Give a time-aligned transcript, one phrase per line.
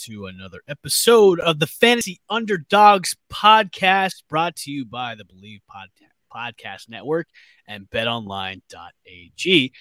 [0.00, 5.88] To another episode of the Fantasy Underdogs podcast brought to you by the Bleav Pod-
[6.30, 7.28] Podcast Network
[7.66, 9.72] and betonline.ag.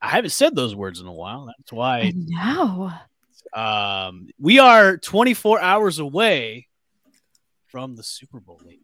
[0.00, 1.46] I haven't said those words in a while.
[1.46, 2.90] That's why No.
[3.52, 6.66] um, we are 24 hours away
[7.66, 8.60] from the Super Bowl.
[8.64, 8.80] ladies.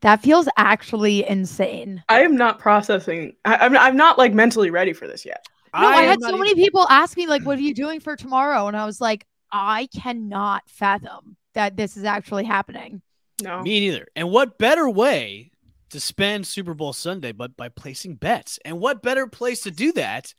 [0.00, 2.02] That feels actually insane.
[2.08, 3.34] I am not processing.
[3.44, 5.44] I, I'm I'm not like mentally ready for this yet.
[5.74, 7.74] No, I, am had not so even- many people ask me, like, what are you
[7.74, 8.66] doing for tomorrow?
[8.66, 13.02] And I was like, I cannot fathom that this is actually happening.
[13.42, 13.62] No.
[13.62, 14.06] Me neither.
[14.16, 15.50] And what better way
[15.90, 18.58] to spend Super Bowl Sunday but by placing bets?
[18.64, 20.34] And what better place to do that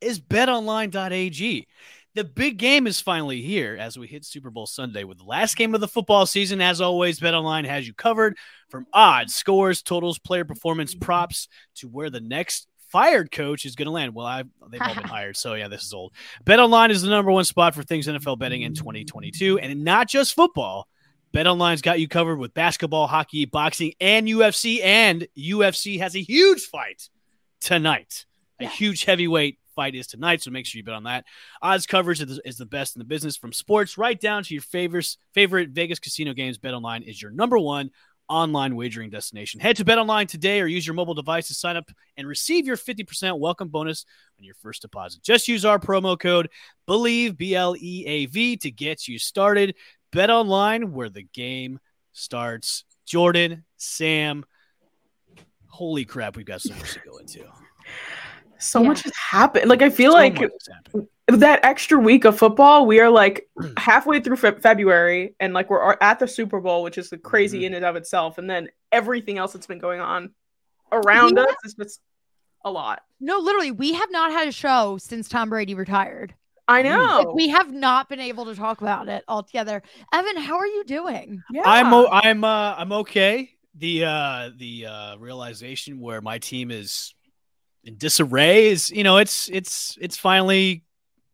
[0.00, 1.66] is betonline.ag.
[2.14, 5.56] The big game is finally here as we hit Super Bowl Sunday with the last
[5.56, 6.60] game of the football season.
[6.60, 8.36] As always, BetOnline has you covered
[8.68, 13.86] from odds, scores, totals, player performance, props to where the next fired coach is going
[13.86, 14.14] to land.
[14.14, 16.12] Well, I've, they've all been hired, so yeah, this is old.
[16.44, 20.08] Bet online is the number one spot for things NFL betting in 2022, and not
[20.08, 20.86] just football.
[21.32, 24.80] Bet online's got you covered with basketball, hockey, boxing, and UFC.
[24.84, 27.08] And UFC has a huge fight
[27.60, 28.26] tonight.
[28.60, 28.70] A Yeah.
[28.70, 31.24] huge heavyweight fight is tonight, so make sure you bet on that.
[31.60, 35.18] Odds coverage is the best in the business from sports right down to your favorites,
[35.32, 36.58] favorite Vegas casino games.
[36.58, 37.90] BetOnline is your number one
[38.28, 39.60] online wagering destination.
[39.60, 42.76] Head to BetOnline today or use your mobile device to sign up and receive your
[42.76, 44.04] 50% welcome bonus
[44.38, 45.22] on your first deposit.
[45.22, 46.48] Just use our promo code
[46.88, 49.74] BLEAV, B L E A V, to get you started.
[50.12, 51.80] Bet online where the game
[52.12, 52.84] starts.
[53.04, 54.44] Jordan, Sam,
[55.66, 57.44] holy crap, we've got so much to go into.
[58.64, 58.88] So Yeah.
[58.88, 59.68] much has happened.
[59.68, 61.08] Like I feel So like much has happened.
[61.28, 65.96] that extra week of football, we are like halfway through Fe- February, and like we're
[66.00, 67.66] at the Super Bowl, which is crazy Mhm.
[67.66, 70.30] in and of itself, and then everything else that's been going on
[70.92, 71.44] around Yeah.
[71.44, 72.00] us is just
[72.64, 73.02] a lot.
[73.20, 76.34] No, literally, we have not had a show since Tom Brady retired.
[76.66, 76.84] I Mm.
[76.86, 77.18] know.
[77.18, 79.82] Like, we have not been able to talk about it altogether.
[80.14, 81.42] Evan, how are you doing?
[81.50, 81.62] yeah.
[81.66, 83.50] I'm o- I'm uh I'm okay.
[83.74, 87.14] The uh the uh realization where my team is
[87.84, 90.82] in disarray is you know it's it's it's finally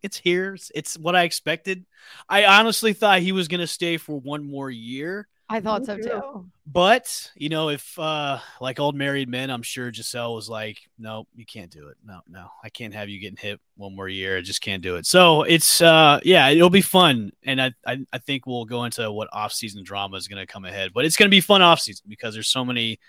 [0.02, 0.54] it's here.
[0.54, 1.84] It's, it's what I expected.
[2.28, 5.28] I honestly thought he was gonna stay for one more year.
[5.52, 6.02] I thought so too.
[6.04, 6.46] too.
[6.64, 11.26] But you know, if uh like old married men, I'm sure Gisele was like, "No,
[11.34, 11.96] you can't do it.
[12.04, 14.38] No, no, I can't have you getting hit one more year.
[14.38, 17.98] I just can't do it." So it's uh yeah, it'll be fun, and I I,
[18.12, 20.92] I think we'll go into what off season drama is going to come ahead.
[20.94, 23.00] But it's going to be fun off season because there's so many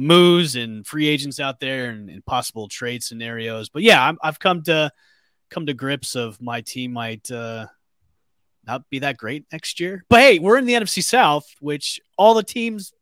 [0.00, 3.68] moves and free agents out there and, and possible trade scenarios.
[3.68, 4.90] But yeah, I'm, I've come to
[5.50, 7.66] come to grips of my team might uh
[8.66, 10.04] not be that great next year.
[10.08, 12.92] But hey, we're in the NFC South, which all the teams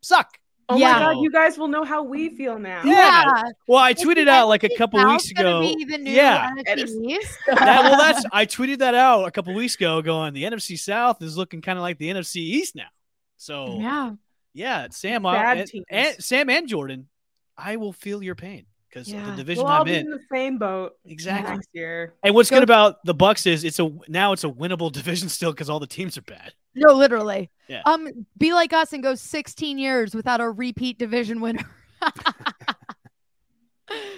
[0.00, 0.38] suck.
[0.68, 0.92] Oh Yeah.
[0.94, 2.82] my god, you guys will know how we feel now.
[2.84, 3.42] Yeah.
[3.66, 5.60] Well, I tweeted the out like a couple weeks ago.
[5.60, 6.50] be the new yeah.
[6.66, 7.38] NFC East?
[7.46, 11.22] That, well, that's I tweeted that out a couple weeks ago, going the NFC South
[11.22, 12.88] is looking kind of like the NFC East now.
[13.36, 14.12] So yeah,
[14.54, 14.88] yeah.
[14.90, 15.84] Sam, I- Bad and, teams.
[15.90, 17.08] and Sam and Jordan,
[17.56, 19.24] I will feel your pain because Yeah.
[19.30, 20.06] the division We'll all I'm be in.
[20.06, 21.54] in the same boat Exactly.
[21.54, 22.14] next year.
[22.22, 25.52] And what's good about the Bucs is it's a now it's a winnable division still
[25.52, 26.52] because all the teams are bad.
[26.74, 27.50] No, literally.
[27.68, 27.82] Yeah.
[27.84, 31.64] Um, be like us and go 16 years without a repeat division winner.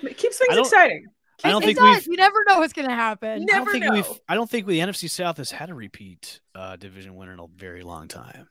[0.02, 1.06] It keeps I things don't- exciting.
[1.44, 1.96] I don't It think does.
[2.06, 3.28] we've You never know what's gonna happen.
[3.30, 3.92] I don't Never think know.
[3.92, 7.38] we've I don't think the NFC South has had a repeat uh, division winner in
[7.40, 8.48] a very long time.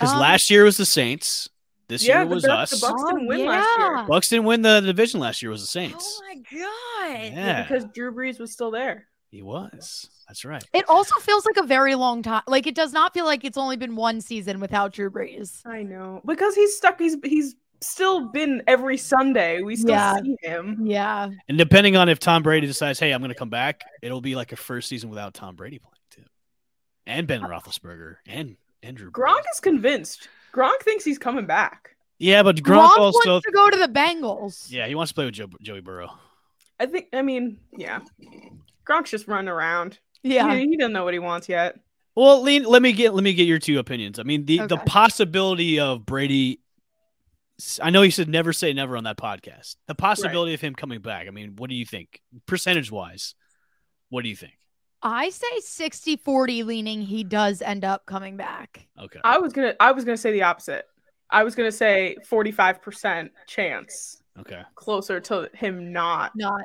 [0.00, 1.48] Because Um, last year was the Saints.
[1.88, 2.70] This Yeah, year was Bucs- us.
[2.70, 3.94] the Bucs didn't Oh, win last year.
[3.96, 4.06] yeah.
[4.08, 5.50] Bucs didn't win the division last year.
[5.50, 6.20] Was the Saints?
[6.22, 7.32] Oh my god.
[7.32, 9.08] yeah, Because Drew Brees was still there.
[9.30, 10.08] he was.
[10.26, 10.62] That's right.
[10.72, 12.42] It also feels like a very long time.
[12.46, 15.60] Like it does not feel like it's only been one season without Drew Brees.
[15.66, 16.20] I know.
[16.24, 19.60] Because he's stuck he's he's still been every Sunday.
[19.62, 20.20] We still Yeah.
[20.22, 20.78] see him.
[20.86, 21.28] Yeah.
[21.48, 24.36] And depending on if Tom Brady decides, hey, I'm going to come back, it'll be
[24.36, 26.24] like a first season without Tom Brady playing too,
[27.06, 30.28] and Ben Roethlisberger and Andrew Gronk is convinced.
[30.52, 31.96] Gronk thinks he's coming back.
[32.18, 33.30] Yeah, but Gronk, Gronk also.
[33.30, 34.70] wants to go to the Bengals.
[34.70, 36.10] Yeah, he wants to play with Joe, Joey Burrow.
[36.78, 38.00] I think I mean, yeah.
[38.86, 39.98] Gronk's just running around.
[40.22, 40.54] Yeah.
[40.54, 41.78] He, he doesn't know what he wants yet.
[42.14, 44.18] Well, Lean, let me get let me get your two opinions.
[44.18, 46.60] I mean, the the possibility of Brady.
[47.80, 49.76] I know you said never say never on that podcast.
[49.86, 51.28] The possibility of him coming back.
[51.28, 53.34] I mean, what do you think, percentage wise?
[54.08, 54.54] What do you think?
[55.02, 58.86] I say 60 40 leaning he does end up coming back.
[59.00, 59.20] Okay.
[59.24, 60.86] I was gonna I was gonna say the opposite.
[61.30, 64.62] I was gonna say 45% chance Okay.
[64.74, 66.32] closer to him not.
[66.36, 66.62] Not.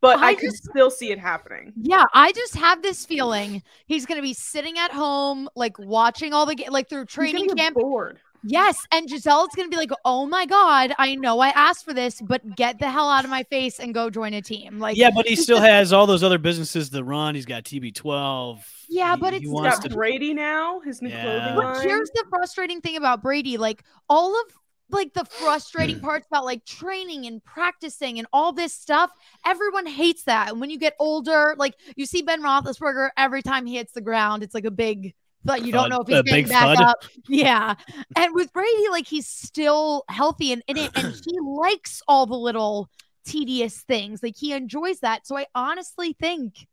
[0.00, 1.72] But I I, could just- still see it happening.
[1.76, 6.32] Yeah, I just have this feeling he's going to be sitting at home, like watching
[6.34, 7.76] all the ga- like through training camp.
[7.76, 8.18] bored.
[8.44, 11.92] Yes, and Gisele's going to be like, "Oh my god, I know I asked for
[11.94, 14.96] this, but get the hell out of my face and go join a team." Like,
[14.96, 17.34] Yeah, but he still has all those other businesses to run.
[17.34, 18.60] He's got TB12.
[18.88, 19.94] Yeah, He- but he it's He's wants got to.
[19.94, 21.22] Brady now, his new Yeah.
[21.22, 21.86] clothing But line.
[21.88, 24.46] here's the frustrating thing about Brady, like all of
[24.90, 29.10] like the frustrating parts about like training and practicing and all this stuff.
[29.46, 30.50] Everyone hates that.
[30.50, 34.00] And when you get older, like you see Ben Roethlisberger every time he hits the
[34.02, 35.14] ground, it's like a big.
[35.44, 36.80] But you don't know if he's a getting back thud.
[36.86, 37.04] up.
[37.28, 37.74] Yeah,
[38.16, 42.36] and with Brady, like he's still healthy and in it, and he likes all the
[42.36, 42.88] little
[43.26, 44.22] tedious things.
[44.22, 45.26] Like he enjoys that.
[45.26, 46.66] So I honestly think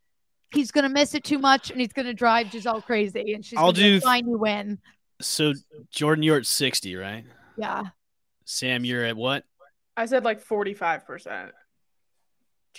[0.54, 3.72] he's gonna miss it too much, and he's gonna drive Gisele crazy, and she's I'll
[3.72, 4.80] gonna be like, do- fine, you win.
[5.22, 5.54] So
[5.92, 7.26] Jordan, you're at 60, right?
[7.58, 7.84] Yeah.
[8.46, 9.44] Sam, you're at what?
[9.98, 11.52] I said like 45%.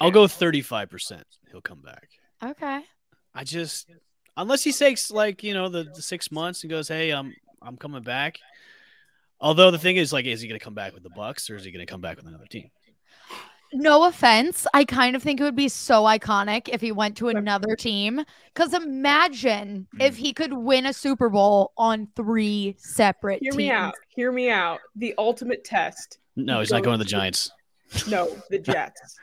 [0.01, 1.23] I'll go 35%.
[1.51, 2.09] He'll come back.
[2.43, 2.81] Okay.
[3.35, 3.91] I just
[4.37, 7.77] unless he takes like, you know, the, the 6 months and goes, "Hey, I'm I'm
[7.77, 8.38] coming back."
[9.41, 11.56] Although the thing is like is he going to come back with the Bucs or
[11.56, 12.71] is he going to come back with another team?
[13.73, 14.67] No offense.
[14.75, 18.25] I kind of think it would be so iconic if he went to another team.
[18.53, 20.00] Because imagine hmm.
[20.00, 23.59] if he could win a Super Bowl on three separate Hear teams.
[23.59, 23.94] me out.
[24.09, 24.81] Hear me out.
[24.97, 26.19] The ultimate test.
[26.37, 27.53] No, he's not going to the Giants.
[28.09, 29.19] No, the Jets.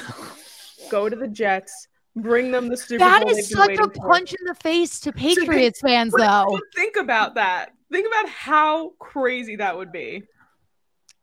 [0.90, 1.88] Go to the Jets.
[2.16, 3.36] Bring them the Super That Bowl.
[3.36, 4.08] is such a waiting for.
[4.08, 6.52] punch in the face to Patriots fans, But- though.
[6.54, 7.72] but think about that.
[7.92, 10.22] Think about how crazy that would be.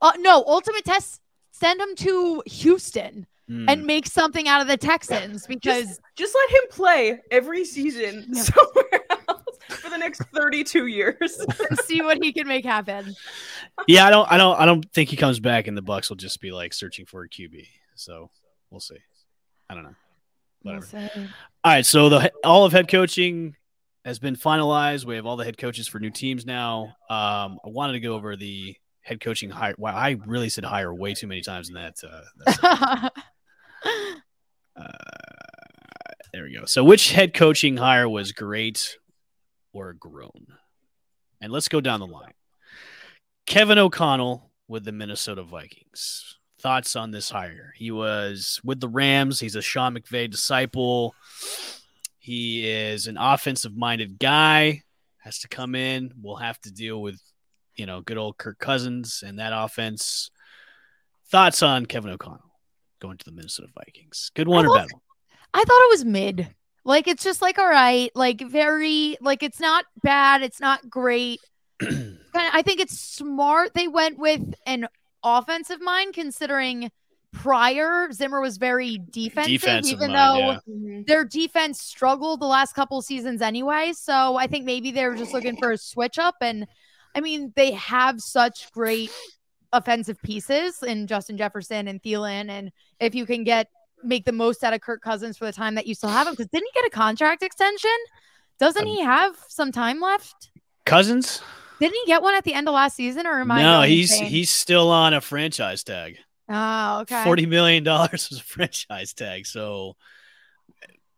[0.02, 1.20] Uh, no, ultimate test.
[1.52, 3.68] Send him to Houston Hmm.
[3.68, 8.26] and make something out of the Texans because Just, just let him play every season
[8.32, 8.42] Yeah.
[8.42, 11.38] somewhere else for the next 32 years.
[11.70, 13.14] and see what he can make happen.
[13.88, 16.16] yeah, I don't I don't I don't think he comes back and the Bucs will
[16.16, 17.68] just be like searching for a QB.
[17.96, 18.30] So,
[18.70, 18.98] we'll see.
[19.70, 19.96] I don't know.
[20.64, 20.88] Whatever.
[21.64, 23.56] All right, so the all of head coaching
[24.06, 25.06] has been finalized.
[25.06, 26.96] We have all the head coaches for new teams now.
[27.10, 29.76] Um, I wanted to go over the head coaching hire.
[29.78, 31.96] Wow, I really said hire way too many times in that.
[32.04, 33.12] Uh, that
[34.76, 34.84] uh,
[36.34, 36.66] there we go.
[36.66, 38.98] So, which head coaching hire was great
[39.72, 40.48] or grown?
[41.42, 42.34] And let's go down the line.
[43.46, 46.38] Kevin O'Connell with the Minnesota Vikings.
[46.64, 47.74] Thoughts on this hire?
[47.76, 49.38] He was with the Rams.
[49.38, 51.14] He's a Sean McVay disciple.
[52.20, 54.84] He is an offensive minded guy.
[55.18, 56.14] Has to come in.
[56.22, 57.20] We'll have to deal with,
[57.76, 60.32] you know, good old Kirk Cousins and that offense.
[61.28, 62.40] Thoughts on Kevin O'Connell
[63.02, 64.32] going to the Minnesota Vikings?
[64.34, 65.02] Good one I or bad one?
[65.54, 66.48] I thought it was mid.
[66.86, 71.42] Like it's just like all right, like very like it's not bad, it's not great.
[71.82, 74.88] I think it's smart they went with an
[75.24, 76.92] offensive mind considering
[77.32, 81.02] prior Zimmer was very defensive, Defensive even mind, though yeah.
[81.08, 83.92] their defense struggled the last couple seasons anyway.
[83.96, 86.36] So I think maybe they were just looking for a switch up.
[86.42, 86.68] And
[87.16, 89.12] I mean, they have such great
[89.72, 92.50] offensive pieces in Justin Jefferson and Thielen.
[92.50, 93.68] And if you can get
[94.04, 96.34] make the most out of Kirk Cousins for the time that you still have him,
[96.34, 97.90] because didn't he get a contract extension?
[98.60, 100.52] Doesn't Um, he have some time left?
[100.86, 101.42] Cousins?
[101.84, 103.62] Didn't he get one at the end of last season, or am I?
[103.62, 104.30] No, he's insane?
[104.30, 106.16] he's still on a franchise tag.
[106.48, 107.26] oh okay.
[107.26, 109.46] Forty million dollars was a franchise tag.
[109.46, 109.98] So,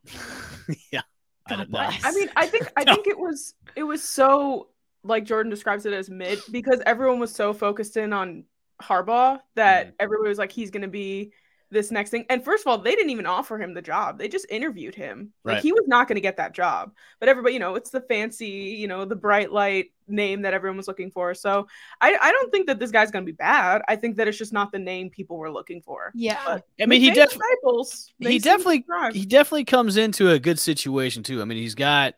[0.92, 1.02] yeah,
[1.48, 1.78] I don't know.
[1.80, 2.94] I mean, I think I No.
[2.96, 4.70] think it was it was so
[5.04, 8.46] like Jordan describes it as mid because everyone was so focused in on
[8.82, 9.94] Harbaugh that Mhm.
[10.00, 11.32] everybody was like he's going to be
[11.76, 12.26] this next thing.
[12.30, 14.18] And first of all, they didn't even offer him the job.
[14.18, 15.32] They just interviewed him.
[15.44, 16.94] Like he was not going to get that job.
[17.20, 20.78] But everybody, you know, it's the fancy, you know, the bright light name that everyone
[20.78, 21.36] was looking for.
[21.36, 21.68] So
[22.02, 23.84] I I don't think that this guy's going to be bad.
[23.88, 26.12] I think that it's just not the name people were looking for.
[26.16, 26.42] yeah.
[26.46, 30.60] But I mean, he McVay definitely disciples, he definitely he definitely comes into a good
[30.60, 31.42] situation too.
[31.42, 32.16] I mean, he's got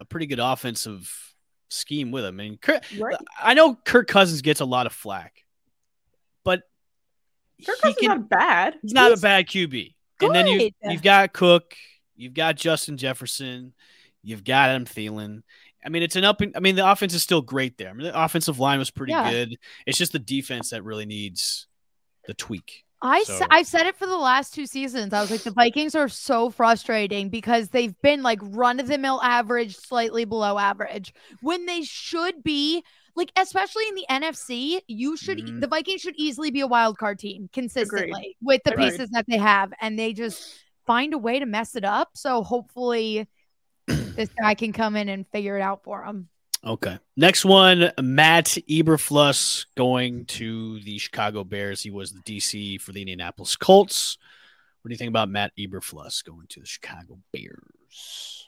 [0.00, 1.34] a pretty good offensive
[1.70, 2.34] scheme with him.
[2.34, 3.16] I mean, Kirk, right.
[3.40, 5.44] I know Kirk Cousins gets a lot of flack,
[6.44, 6.62] but
[7.64, 8.74] Kirk he Cousins can- not bad.
[8.82, 9.94] he's not he's a bad QB.
[10.20, 11.74] And then you you've got Cook,
[12.16, 13.72] you've got Justin Jefferson,
[14.22, 15.42] you've got Adam Thielen.
[15.84, 16.40] I mean, it's an up.
[16.40, 17.90] And, I mean, the offense is still great there.
[17.90, 19.30] I mean, the offensive line was pretty Yeah.
[19.30, 19.56] good.
[19.86, 21.68] It's just the defense that really needs
[22.26, 22.84] the tweak.
[23.00, 25.12] I So- I've said it for the last two seasons.
[25.12, 28.98] I was like, the Vikings are so frustrating because they've been like run of the
[28.98, 32.82] mill average, slightly below average, when they should be
[33.18, 35.60] like, especially in the NFC, you should Mhm.
[35.60, 38.90] the Vikings should easily be a wild card team consistently with the Agreed.
[38.92, 42.10] pieces that they have, and they just find a way to mess it up.
[42.14, 43.26] So hopefully,
[43.86, 46.28] this guy can come in and figure it out for them.
[46.64, 46.98] Okay.
[47.16, 51.82] Next one, Matt Eberflus going to the Chicago Bears.
[51.82, 54.16] He was the DC for the Indianapolis Colts.
[54.82, 58.47] What do you think about Matt Eberflus going to the Chicago Bears?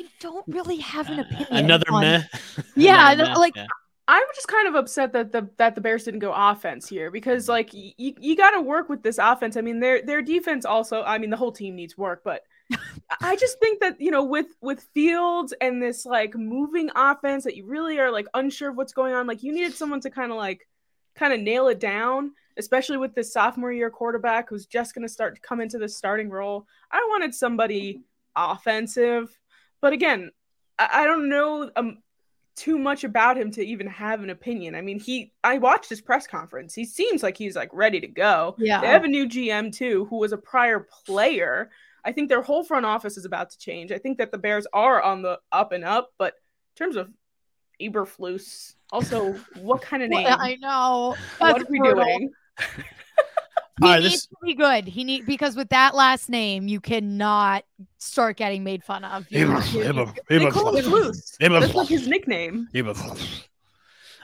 [0.00, 1.46] I don't really have an opinion.
[1.50, 2.22] Another on- meh.
[2.76, 3.66] Yeah, Another no, like, yeah.
[4.08, 7.44] I'm just kind of upset that the that the Bears didn't go offense here because
[7.44, 7.52] mm-hmm.
[7.52, 9.56] like y- you you got to work with this offense.
[9.56, 11.04] I mean their their defense also.
[11.04, 12.42] I mean the whole team needs work, but
[13.20, 17.56] I just think that you know with with Fields and this like moving offense that
[17.56, 19.28] you really are like unsure of what's going on.
[19.28, 20.66] Like you needed someone to kind of like
[21.14, 25.12] kind of nail it down, especially with this sophomore year quarterback who's just going to
[25.12, 26.66] start to come into the starting role.
[26.90, 28.02] I wanted somebody
[28.34, 29.36] offensive,
[29.80, 30.30] but again,
[30.78, 31.70] I, I don't know.
[31.76, 31.98] Um,
[32.56, 34.74] too much about him to even have an opinion.
[34.74, 36.74] I mean, he I watched his press conference.
[36.74, 38.54] He seems like he's like ready to go.
[38.58, 38.82] Yeah.
[38.82, 41.70] They have a new GM too, who was a prior player.
[42.04, 43.92] I think their whole front office is about to change.
[43.92, 47.10] I think that the Bears are on the up and up, but in terms of
[47.80, 50.24] Eberflus, also what kind of name?
[50.24, 51.16] Well, I know.
[51.38, 52.04] what are we brutal.
[52.04, 52.30] doing?
[53.80, 54.86] He All right, needs this- to be good.
[54.86, 57.64] He need because with that last name, you cannot
[57.98, 59.26] start getting made fun of.
[59.30, 59.40] You-
[59.72, 59.82] you-
[60.28, 61.38] They call him Flus.
[61.40, 61.60] Eberflus.
[61.60, 62.68] That's like his nickname.
[62.74, 63.42] Eberflus.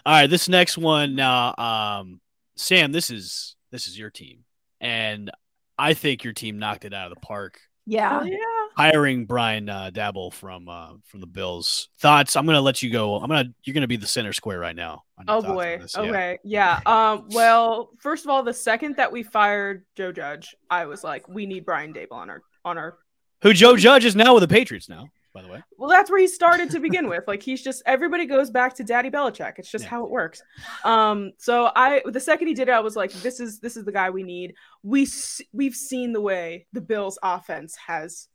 [0.05, 2.21] All right, this next one now, um,
[2.57, 2.93] Sam.
[2.93, 4.45] This is this is your team,
[4.81, 5.31] and
[5.79, 7.59] I think your team knocked it out of the park.
[7.87, 8.21] yeah.
[8.21, 8.37] Oh, yeah.
[8.77, 11.89] Hiring Brian uh, Daboll from uh, from the Bills.
[11.99, 12.37] Thoughts?
[12.37, 13.17] I'm gonna let you go.
[13.17, 15.05] I'm gonna you're gonna be the center square right now.
[15.27, 15.79] Oh boy.
[15.81, 15.95] this.
[15.97, 16.03] Yeah.
[16.03, 16.39] Okay.
[16.45, 16.81] Yeah.
[16.85, 17.29] Um.
[17.31, 21.47] Well, first of all, the second that we fired Joe Judge, I was like, we
[21.47, 22.99] need Brian Daboll on our on our.
[23.43, 25.63] Who Joe Judge is now with the Patriots now, by the way.
[25.79, 27.25] Well, that's where he started to begin with.
[27.27, 29.55] Like he's just everybody goes back to Daddy Belichick.
[29.57, 29.91] It's just Yeah.
[29.91, 30.43] how it works.
[30.85, 31.33] Um.
[31.39, 33.93] So I the second he did it, I was like, this is this is the
[33.93, 34.53] guy we need.
[34.83, 35.09] We
[35.55, 38.29] we've seen the way the Bills' offense has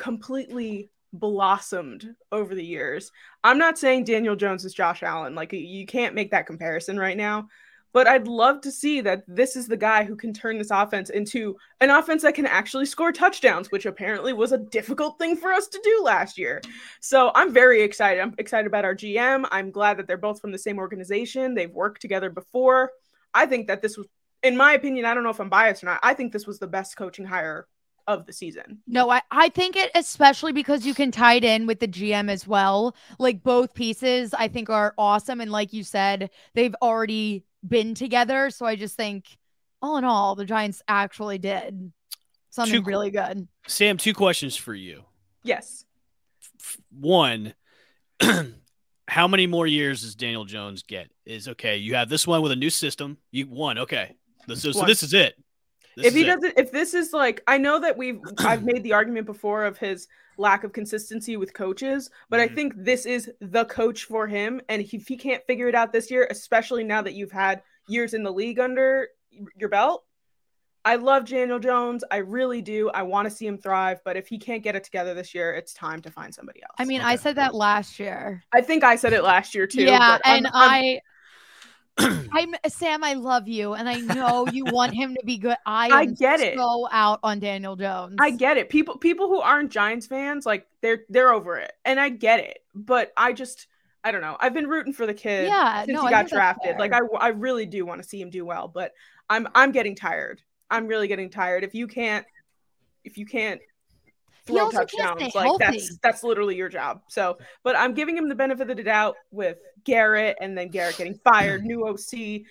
[0.00, 3.12] completely blossomed over the years.
[3.44, 5.34] I'm not saying Daniel Jones is Josh Allen.
[5.34, 7.48] Like you can't make that comparison right now.
[7.92, 11.10] But I'd love to see that this is the guy who can turn this offense
[11.10, 15.52] into an offense that can actually score touchdowns, which apparently was a difficult thing for
[15.52, 16.62] us to do last year.
[17.00, 18.20] So I'm very excited.
[18.20, 19.46] I'm excited about our GM.
[19.50, 21.54] I'm glad that they're both from the same organization.
[21.54, 22.92] They've worked together before.
[23.34, 24.06] I think that this was,
[24.44, 26.00] in my opinion, I don't know if I'm biased or not.
[26.02, 27.66] I think this was the best coaching hire
[28.18, 28.78] of the season.
[28.86, 32.30] No, I, I think it especially because you can tie it in with the GM
[32.30, 32.94] as well.
[33.18, 35.40] Like both pieces, I think are awesome.
[35.40, 38.50] And like you said, they've already been together.
[38.50, 39.38] So I just think
[39.82, 41.92] all in all, the Giants actually did
[42.50, 43.48] something Two- really good.
[43.66, 45.04] Sam, two questions for you.
[45.42, 45.84] Yes.
[46.90, 47.54] One,
[49.08, 51.10] how many more years does Daniel Jones get?
[51.24, 51.76] Is okay.
[51.76, 53.18] You have this one with a new system.
[53.30, 53.78] You won.
[53.78, 54.16] Okay.
[54.48, 55.34] So, so this is it.
[56.02, 56.26] This if he it.
[56.26, 59.78] doesn't if this is like i know that we've i've made the argument before of
[59.78, 62.42] his lack of consistency with coaches but Mhm.
[62.44, 65.92] i think this is the coach for him and if he can't figure it out
[65.92, 69.08] this year especially now that you've had years in the league under
[69.56, 70.04] your belt
[70.84, 74.26] i love daniel jones i really do i want to see him thrive but if
[74.28, 77.00] he can't get it together this year it's time to find somebody else I mean,
[77.02, 78.42] I said that last year.
[78.52, 81.00] i think i said it last year too yeah, but I'm- and I'm- I,
[81.98, 83.04] I'm Sam.
[83.04, 85.56] I love you, and I know you want him to be good.
[85.66, 86.56] I, I get it.
[86.56, 88.16] So out on Daniel Jones.
[88.20, 88.68] I get it.
[88.68, 91.72] People people who aren't Giants fans, like they're they're over it.
[91.84, 92.60] And I get it.
[92.74, 93.66] But I just
[94.02, 94.36] I don't know.
[94.40, 96.78] I've been rooting for the kid Yeah, since no, he got drafted.
[96.78, 98.92] Like I I really do want to see him do well, but
[99.28, 100.42] I'm I'm getting tired.
[100.70, 101.64] I'm really getting tired.
[101.64, 102.24] If you can't
[103.04, 103.60] if you can't
[104.50, 105.64] throw also can't touchdowns, stay like healthy.
[105.78, 107.02] that's that's literally your job.
[107.08, 110.96] So, but I'm giving him the benefit of the doubt with Garrett and then Garrett
[110.98, 112.42] getting fired, new OC,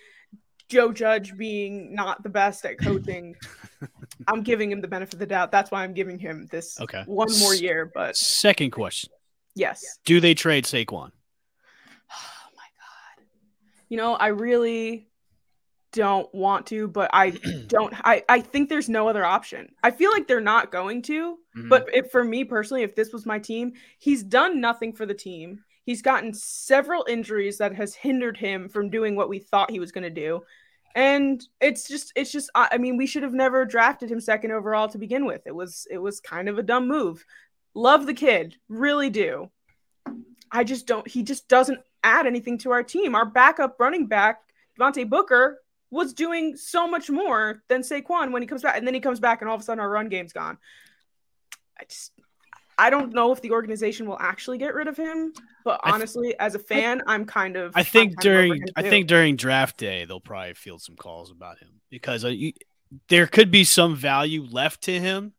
[0.68, 3.34] Joe Judge being not the best at coaching.
[4.28, 5.50] I'm giving him the benefit of the doubt.
[5.50, 7.02] That's why I'm giving him this Okay.
[7.06, 7.90] one more year.
[7.92, 9.10] But Second question:
[9.54, 9.98] yes.
[10.04, 11.10] Do they trade Saquon?
[12.12, 13.24] Oh my god.
[13.88, 15.08] You know, I really
[15.92, 17.30] don't want to, but I
[17.66, 19.72] don't I I think there's no other option.
[19.82, 21.68] I feel like they're not going to, Mhm.
[21.68, 25.14] but if for me personally, if this was my team, he's done nothing for the
[25.14, 25.64] team.
[25.84, 29.90] He's gotten several injuries that has hindered him from doing what we thought he was
[29.92, 30.42] going to do.
[30.94, 34.52] And it's just it's just I I mean, we should have never drafted him second
[34.52, 35.42] overall to begin with.
[35.46, 37.24] It was it was kind of a dumb move.
[37.74, 39.50] Love the kid, really do.
[40.52, 43.14] I just don't he just doesn't add anything to our team.
[43.14, 44.40] Our backup running back,
[44.78, 48.94] Devontae Booker, was doing so much more than Saquon when he comes back, and then
[48.94, 50.58] he comes back, and all of a sudden our run game's gone.
[51.78, 52.12] I just,
[52.78, 55.32] I don't know if the organization will actually get rid of him,
[55.64, 57.72] but I th- honestly, as a fan, I, am kind of.
[57.74, 60.96] I think kind of over during I think during draft day they'll probably field some
[60.96, 62.52] calls about him because uh, you,
[63.08, 65.34] there could be some value left to him.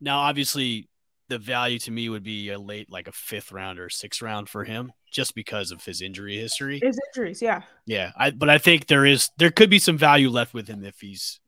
[0.00, 0.88] Now, obviously,
[1.28, 4.48] the value to me would be a late, like a fifth round or sixth round
[4.48, 6.80] for him, just because of his injury history.
[6.82, 7.62] his injuries, yeah.
[7.86, 10.84] Yeah, I, but I think there is there could be some value left with him
[10.84, 11.40] if he's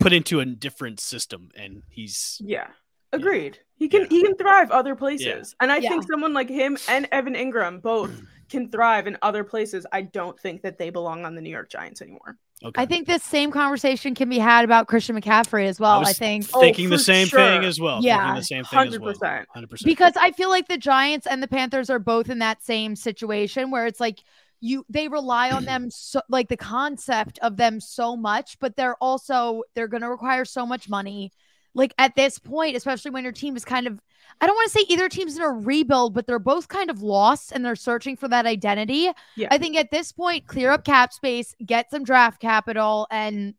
[0.00, 2.68] put into a different system and he's Yeah.
[3.12, 3.58] Agreed.
[3.76, 4.06] He can Yeah.
[4.10, 5.54] he can thrive other places.
[5.60, 5.90] And I Yeah.
[5.90, 8.10] think someone like him and Evan Engram both
[8.48, 9.86] can thrive in other places.
[9.92, 12.36] I don't think that they belong on the New York Giants anymore.
[12.64, 12.82] Okay.
[12.82, 15.98] I think this same conversation can be had about Christian McCaffrey as well.
[15.98, 17.38] I, was think Oh, thinking the same sure.
[17.38, 18.00] thing as well.
[18.02, 19.14] Yeah, thinking the same thing as well.
[19.14, 19.44] 100%.
[19.54, 19.86] Hundred percent.
[19.86, 23.70] because I feel like the Giants and the Panthers are both in that same situation
[23.70, 24.20] where it's like
[24.60, 28.96] you they rely on them so like the concept of them so much, but they're
[29.02, 31.32] also they're going to require so much money.
[31.76, 34.00] Like at this point, especially when your team is kind of
[34.40, 37.00] I don't want to say either team's in a rebuild, but they're both kind of
[37.02, 39.10] lost and they're searching for that identity.
[39.36, 39.48] Yeah.
[39.50, 43.54] I think at this point, clear up cap space, get some draft capital, and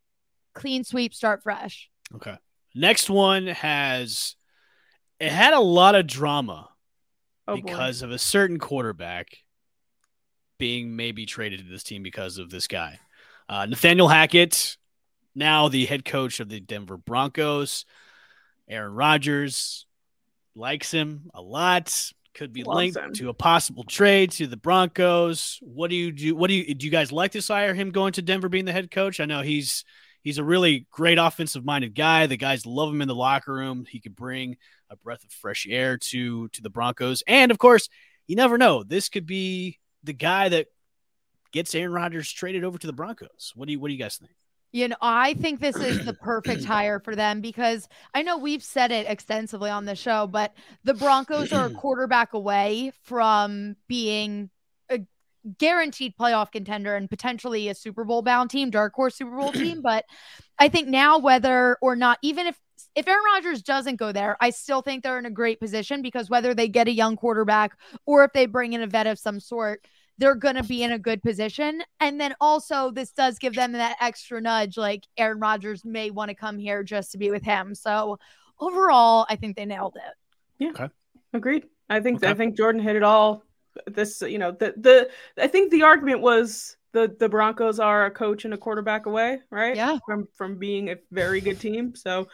[0.53, 1.89] clean sweep, start fresh.
[2.15, 2.35] Okay.
[2.75, 4.35] Next one has
[5.19, 6.69] it had a lot of drama
[7.47, 7.61] Oh boy.
[7.61, 9.29] because of a certain quarterback
[10.59, 12.99] being maybe traded to this team because of this guy.
[13.49, 14.77] Uh, Nathaniel Hackett,
[15.33, 17.85] now the head coach of the Denver Broncos.
[18.69, 19.85] Aaron Rodgers
[20.55, 22.11] likes him a lot.
[22.33, 23.13] Could be Loves linked him.
[23.13, 25.57] to a possible trade to the Broncos.
[25.61, 26.35] What do you do?
[26.35, 26.85] What do you do?
[26.85, 27.73] You guys like this hire?
[27.73, 29.19] Him going to Denver, being the head coach?
[29.19, 29.83] I know he's
[30.21, 32.27] he's a really great offensive minded guy.
[32.27, 33.85] The guys love him in the locker room.
[33.89, 34.57] He could bring
[34.89, 37.23] a breath of fresh air to to the Broncos.
[37.25, 37.89] And of course,
[38.27, 38.83] you never know.
[38.83, 40.67] This could be the guy that
[41.51, 43.51] gets Aaron Rodgers traded over to the Broncos.
[43.55, 44.31] What do you what do you guys think?
[44.71, 48.63] You know, I think this is the perfect hire for them because I know we've
[48.63, 54.49] said it extensively on the show, but the Broncos are a quarterback away from being
[54.89, 54.99] a
[55.57, 59.81] guaranteed playoff contender and potentially a Super Bowl bound team, dark horse Super Bowl team.
[59.81, 60.05] But
[60.59, 62.59] I think now, whether or not, even if
[62.95, 66.29] if Aaron Rodgers doesn't go there, I still think they're in a great position because
[66.29, 69.39] whether they get a young quarterback or if they bring in a vet of some
[69.39, 69.85] sort,
[70.17, 71.81] they're going to be in a good position.
[71.99, 74.77] And then also, this does give them that extra nudge.
[74.77, 77.75] Like Aaron Rodgers may want to come here just to be with him.
[77.75, 78.19] So
[78.59, 80.13] overall, I think they nailed it.
[80.59, 80.87] Yeah.
[81.33, 81.65] Agreed.
[81.89, 83.43] I think I think Jordan hit it all.
[83.85, 88.11] This, you know, the the I think the argument was the the Broncos are a
[88.11, 89.75] coach and a quarterback away, right?
[89.75, 89.99] Yeah.
[90.05, 91.95] From from being a very good team.
[91.95, 92.27] So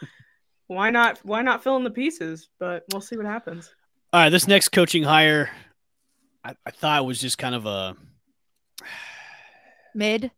[0.66, 2.48] why not why not fill in the pieces?
[2.58, 3.72] But we'll see what happens.
[4.12, 5.50] All right, this next coaching hire,
[6.44, 7.96] I, I thought it was just kind of a
[9.94, 10.30] Mid.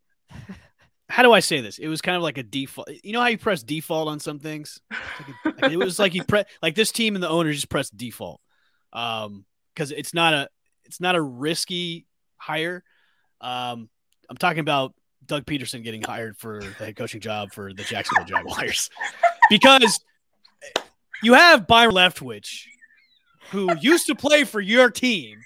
[1.09, 1.79] how do I say this?
[1.79, 2.89] It was kind of like a default.
[3.03, 4.79] You know how you press default on some things?
[5.43, 8.41] Like, it was like you pre like this team and the owner just pressed default.
[8.93, 10.49] Um, because it's not a
[10.85, 12.05] it's not a risky
[12.37, 12.83] hire.
[13.41, 13.89] Um,
[14.29, 14.93] I'm talking about
[15.25, 18.89] Doug Pederson getting hired for the head coaching job for the Jacksonville Jaguars
[19.49, 19.99] because
[21.23, 22.63] you have Byron Leftwich,
[23.51, 25.39] who used to play for your team,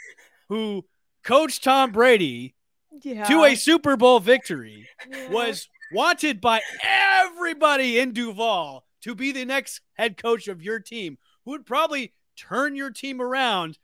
[0.52, 0.84] who
[1.24, 2.54] coached Tom Brady
[3.02, 3.24] Yeah.
[3.24, 4.86] to a Super Bowl victory
[5.30, 11.18] was wanted by everybody in Duval to be the next head coach of your team,
[11.46, 13.80] who would probably turn your team around.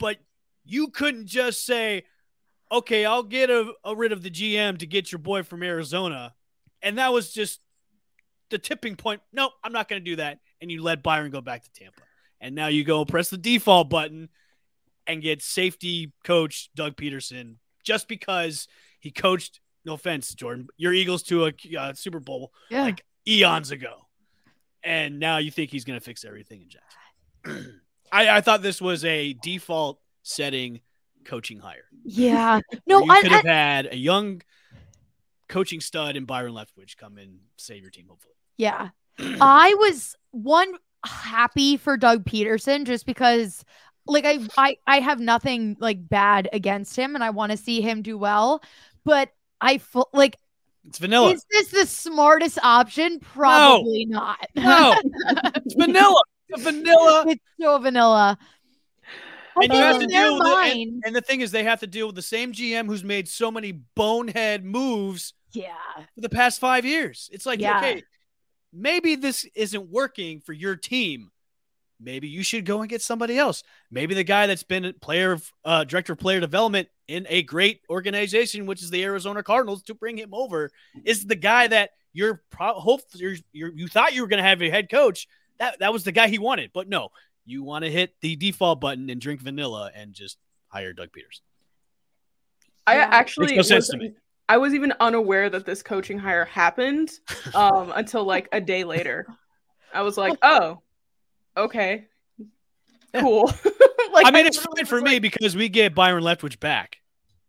[0.00, 0.18] But
[0.64, 2.06] you couldn't just say,
[2.72, 6.34] okay, I'll get a, a rid of the GM to get your boy from Arizona.
[6.82, 7.60] And that was just
[8.50, 9.20] the tipping point.
[9.32, 10.40] No, I'm not going to do that.
[10.60, 12.00] And you let Byron go back to Tampa.
[12.40, 14.28] And now you go press the default button
[15.06, 18.66] and get safety coach Doug Pederson just because
[19.00, 19.60] he coached.
[19.86, 22.84] No offense, Jordan, your Eagles to a uh, Super Bowl Yeah.
[22.84, 24.06] like eons ago,
[24.82, 27.80] and now you think he's going to fix everything in Jackson.
[28.12, 30.80] I, I thought this was a default setting
[31.26, 31.84] coaching hire.
[32.04, 32.60] yeah.
[32.86, 34.40] No, you I, could have had a young
[35.50, 38.06] coaching stud in Byron Leftwich come and save your team.
[38.08, 38.88] Hopefully, Yeah.
[39.18, 40.72] I was one
[41.04, 43.64] happy for Doug Pederson just because
[44.06, 47.80] like I I I have nothing like bad against him and I want to see
[47.80, 48.62] him do well,
[49.04, 50.38] but I feel like
[50.86, 51.30] it's vanilla.
[51.32, 53.18] is this the smartest option?
[53.20, 54.46] Probably not.
[54.54, 54.94] no,
[55.56, 56.20] it's vanilla.
[56.48, 57.24] It's vanilla.
[57.26, 58.38] it's so vanilla.
[59.56, 60.50] And you have to deal with it.
[60.50, 63.28] mind, And the thing is, they have to deal with the same GM who's made
[63.28, 65.74] so many bonehead moves yeah.
[66.14, 67.30] for the past five years.
[67.32, 67.78] It's like, Yeah.
[67.78, 68.02] okay,
[68.72, 71.30] maybe this isn't working for your team,
[72.00, 73.62] maybe you should go and get somebody else.
[73.90, 77.42] Maybe the guy that's been a player of uh, director of player development in a
[77.42, 80.70] great organization, which is the Arizona Cardinals, to bring him over
[81.04, 84.48] is the guy that you're pro- hope you're, you're, you thought you were going to
[84.48, 85.26] have a head coach.
[85.58, 87.10] That that was the guy he wanted, but no,
[87.44, 91.42] you want to hit the default button and drink vanilla and just hire Doug Peters.
[92.86, 94.14] I actually Makes no sense was, to me.
[94.48, 97.10] I was even unaware that this coaching hire happened
[97.54, 99.26] um, until like a day later.
[99.92, 100.82] I was like, oh,
[101.56, 102.06] okay,
[103.14, 103.46] cool.
[104.12, 106.98] like I mean, it's fine for was me because we get Byron Leftwich back.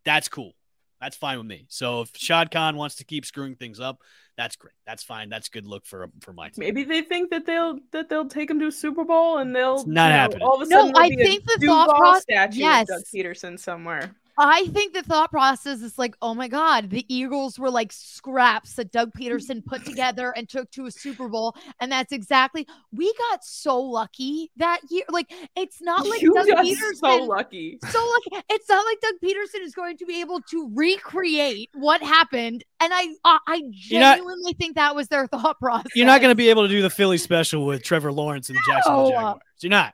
[0.04, 0.54] That's cool.
[1.02, 1.66] That's fine with me.
[1.70, 4.02] So if Shad Khan wants to keep screwing things up,
[4.38, 4.74] that's great.
[4.86, 5.30] That's fine.
[5.30, 6.64] That's good look for for my team.
[6.66, 9.76] Maybe they think that they'll that they'll take him to a Super Bowl and they'll
[9.76, 10.42] It's not you know, happening.
[10.42, 12.60] All of a No, sudden, there'll I be a think the thought Duval proc- statue
[12.60, 12.82] yes.
[12.82, 14.16] of Doug Pederson somewhere.
[14.38, 18.74] I think the thought process is like, oh my God, the Eagles were like scraps
[18.74, 21.56] that Doug Pederson put together and took to a Super Bowl.
[21.80, 25.06] And that's exactly, we got so lucky that year.
[25.10, 26.96] Like, it's not like you Doug Pederson.
[26.96, 27.80] so lucky.
[27.90, 28.00] so
[28.32, 28.46] lucky.
[28.50, 32.64] It's not like Doug Pederson is going to be able to recreate what happened.
[32.82, 35.92] And I, I, I You're not- genuinely think that was their thought process.
[35.96, 38.58] You're not going to be able to do the Philly special with Trevor Lawrence and
[38.58, 39.40] the Jacksonville Jaguars.
[39.62, 39.94] You're not.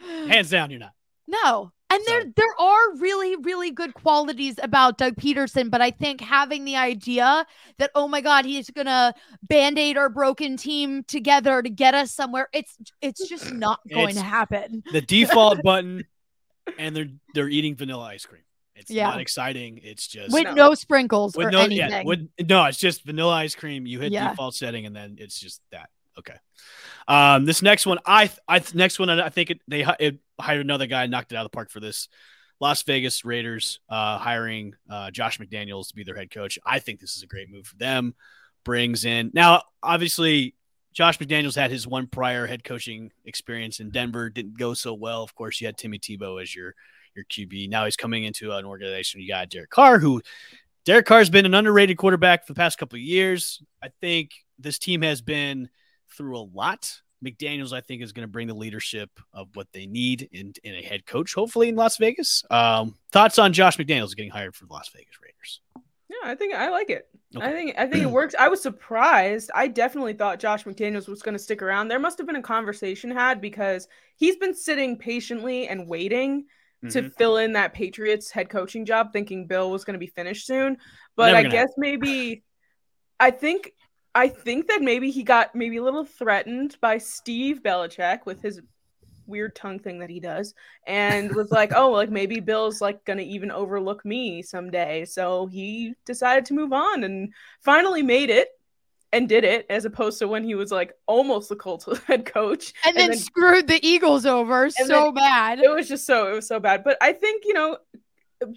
[0.00, 0.92] Hands down, you're not.
[1.26, 1.72] No.
[1.88, 6.64] And there there are really really good qualities about Doug Pederson, but I think having
[6.64, 7.46] the idea
[7.78, 12.10] that oh my god, he's going to band-aid our broken team together to get us
[12.12, 14.82] somewhere, it's it's just not going It's- to happen.
[14.92, 16.04] The default button,
[16.78, 18.42] and they're they're eating vanilla ice cream.
[18.74, 19.08] It's Yeah.
[19.08, 19.80] not exciting.
[19.82, 20.52] It's just With No.
[20.54, 21.88] no, sprinkles with or no anything.
[21.90, 24.30] yeah with no it's just vanilla ice cream you hit Yeah.
[24.30, 26.36] default setting and then it's just that okay
[27.08, 30.86] um this next one i i next one i think it, they it hired another
[30.86, 32.08] guy knocked it out of the park for this
[32.60, 37.00] las vegas raiders uh hiring uh josh mcdaniels to be their head coach i think
[37.00, 38.14] this is a great move for them
[38.64, 40.54] brings in now obviously
[40.96, 44.30] Josh McDaniels had his one prior head coaching experience in Denver.
[44.30, 45.22] Didn't go so well.
[45.22, 46.74] Of course, you had Timmy Tebow as your
[47.14, 47.68] your QB.
[47.68, 49.20] Now he's coming into an organization.
[49.20, 50.22] You got Derek Carr, who
[50.86, 53.62] Derek Carr's been an underrated quarterback for the past couple of years.
[53.82, 55.68] I think this team has been
[56.16, 57.00] through a lot.
[57.24, 60.74] McDaniels, I think, is going to bring the leadership of what they need in, in
[60.74, 62.44] a head coach, hopefully in Las Vegas.
[62.50, 65.60] Um, thoughts on Josh McDaniels getting hired for the Las Vegas Raiders?
[66.08, 67.08] Yeah, I think I like it.
[67.40, 68.34] I think I think it works.
[68.38, 69.50] I was surprised.
[69.54, 71.88] I definitely thought Josh McDaniels was going to stick around.
[71.88, 76.44] There must have been a conversation had because he's been sitting patiently and waiting
[76.90, 77.14] to Mhm.
[77.16, 80.76] fill in that Patriots head coaching job, thinking Bill was going to be finished soon.
[81.16, 82.44] But Never I guess maybe
[83.18, 83.72] I think
[84.16, 88.62] I think that maybe he got maybe a little threatened by Steve Belichick with his
[89.26, 90.54] weird tongue thing that he does
[90.86, 95.94] and was like oh like maybe bill's like gonna even overlook me someday so he
[96.04, 98.50] decided to move on and finally made it
[99.12, 102.72] and did it as opposed to when he was like almost the Colts head coach
[102.84, 105.58] and, then, screwed the Eagles over so then- bad.
[105.58, 107.76] it was just so it was so bad but i think you know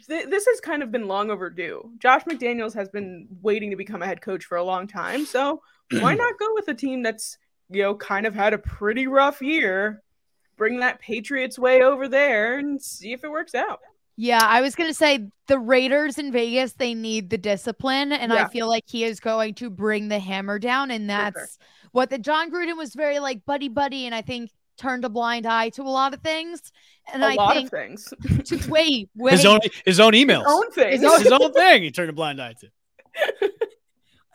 [0.07, 1.91] th- this has kind of been long overdue.
[1.99, 5.61] Josh mcdaniels has been waiting to become a head coach for a long time so
[5.91, 7.37] why not go with a team that's
[7.69, 10.01] you know kind of had a pretty rough year?
[10.57, 13.79] Bring that patriots way over there and see if it works out.
[14.17, 18.49] Yeah, I was gonna say the Raiders in Vegas, they need the discipline, and I
[18.49, 21.31] feel like he is going to bring the hammer down, and For sure.
[21.31, 21.59] that's
[21.91, 25.45] what the Jon Gruden was very like buddy buddy, and I think turned a blind
[25.45, 26.71] eye to a lot of things.
[27.13, 28.13] And a I lot think of things
[28.45, 30.43] to wait, wait, His own his own emails.
[30.45, 31.83] His own things His His own thing.
[31.83, 32.69] He turned a blind eye to.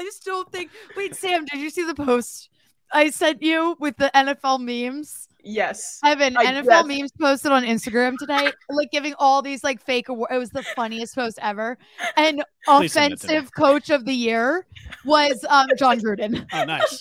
[0.01, 0.71] I just don't think.
[0.97, 2.51] Wait, Sam, did you see the post
[2.93, 5.29] I sent you with the NFL memes?
[5.47, 6.87] yes Evan, I- NFL yes.
[6.87, 10.33] memes posted on Instagram today, like giving all these like fake awards.
[10.33, 11.77] It was the funniest post ever.
[12.17, 13.35] And Please send it to me.
[13.35, 14.67] offensive coach of the year
[15.05, 16.47] was um Jon Gruden.
[16.53, 17.01] Oh, nice.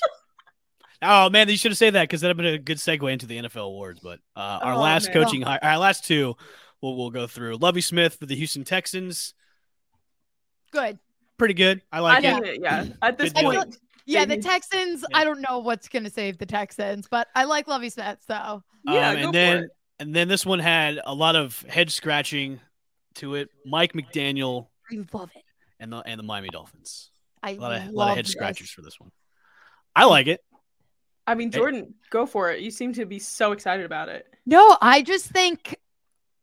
[1.03, 3.25] Oh man, you should have said that because that'd have been a good segue into
[3.25, 3.99] the NFL awards.
[3.99, 5.13] But uh, our Oh, last man.
[5.23, 6.35] coaching, hi- our last two,
[6.81, 7.57] we'll we'll go through.
[7.57, 9.33] Lovie Smith for the Houston Texans,
[10.71, 10.99] Good.
[11.37, 11.81] pretty good.
[11.91, 12.37] I I like Yeah.
[12.37, 12.43] it.
[12.43, 13.51] think, yeah at this Good deal.
[13.53, 15.05] point Yeah, the Texans.
[15.09, 15.17] Yeah.
[15.17, 18.63] I don't know what's gonna save the Texans, but I like Lovie Smith though.
[18.85, 19.69] yeah Um, go and for then it.
[19.99, 22.59] and then this one had a lot of head scratching
[23.15, 23.49] to it.
[23.65, 25.43] Mike McDaniel I love it.
[25.79, 27.09] and the and the Miami Dolphins.
[27.41, 28.31] I A lot of, love lot of head this.
[28.31, 29.11] scratchers for this one.
[29.95, 30.41] I like it.
[31.27, 34.77] I mean jordan go for it you seem to be so excited about it No,
[34.81, 35.77] I just think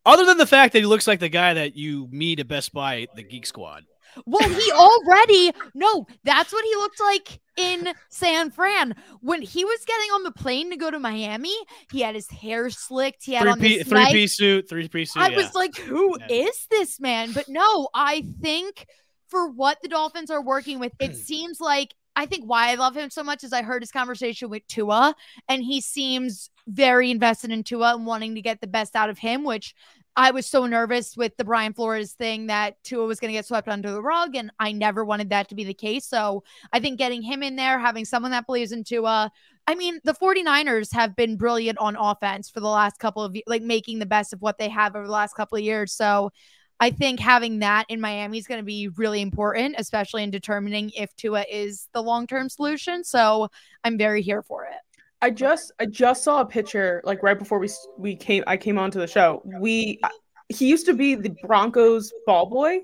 [0.07, 2.73] Other than the fact that he looks like the guy that you meet at Best
[2.73, 3.85] Buy, the Geek Squad.
[4.25, 9.85] Well, he already no, that's what he looked like in San Fran when he was
[9.87, 11.55] getting on the plane to go to Miami.
[11.93, 13.23] He had his hair slicked.
[13.25, 15.21] He had Three on piece, this three nice- piece suit, three piece suit.
[15.23, 15.37] I yeah.
[15.37, 16.79] was like, "Who is Yeah.
[16.79, 18.87] this man?" But no, I think
[19.29, 21.95] for what the Dolphins are working with, it seems like.
[22.21, 25.15] I think why I love him so much is I heard his conversation with Tua,
[25.49, 29.17] and he seems very invested in Tua and wanting to get the best out of
[29.17, 29.75] him, which
[30.17, 33.47] I was so nervous with the Brian Flores thing that Tua was going to get
[33.47, 36.05] swept under the rug, and I never wanted that to be the case.
[36.05, 39.33] So I think getting him in there, having someone that believes in Tua.
[39.67, 43.63] I mean, the 49ers have been brilliant on offense for the last couple of like
[43.63, 45.95] making the best of what they have over the last couple of years.
[45.95, 46.33] So
[46.81, 50.91] I think having that in Miami is going to be really important, especially in determining
[50.97, 53.05] if Tua is the long term solution.
[53.05, 53.49] So
[53.85, 54.79] I'm very here for it.
[55.23, 58.79] I just I just saw a picture like right before we we came I came
[58.79, 59.43] onto the show.
[59.45, 60.01] We
[60.49, 62.81] he used to be the Broncos ball boy,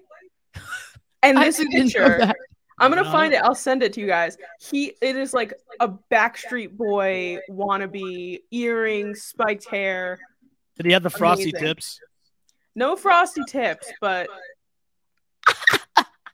[1.22, 2.30] and this picture
[2.78, 3.38] I'm gonna find it.
[3.42, 4.36] I'll send it to you guys.
[4.60, 10.18] He it is like a Backstreet Boy wannabe, earrings, spiked hair.
[10.76, 11.60] Did he have the frosty Amazing.
[11.60, 12.00] tips?
[12.76, 14.28] No frosty tips, but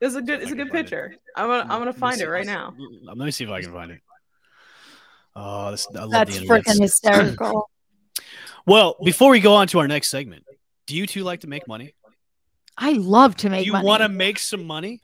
[0.01, 1.15] it's a good it's a good picture.
[1.37, 2.75] I'm gonna I'm gonna find it right now.
[3.03, 4.01] Let me see if I can find it.
[5.37, 7.71] Oh, this, that's freaking hysterical.
[8.67, 10.45] well, before we go on to our next segment,
[10.87, 11.95] do you two like to make money?
[12.77, 13.61] I love to make.
[13.61, 13.87] Do you money.
[13.87, 15.01] want to make some money?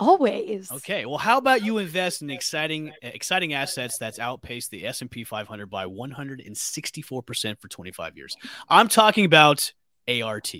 [0.00, 0.70] Always.
[0.72, 1.06] Okay.
[1.06, 5.22] Well, how about you invest in exciting, exciting assets that's outpaced the S and P
[5.22, 8.36] 500 by 164 percent for 25 years?
[8.68, 9.72] I'm talking about
[10.08, 10.54] ART.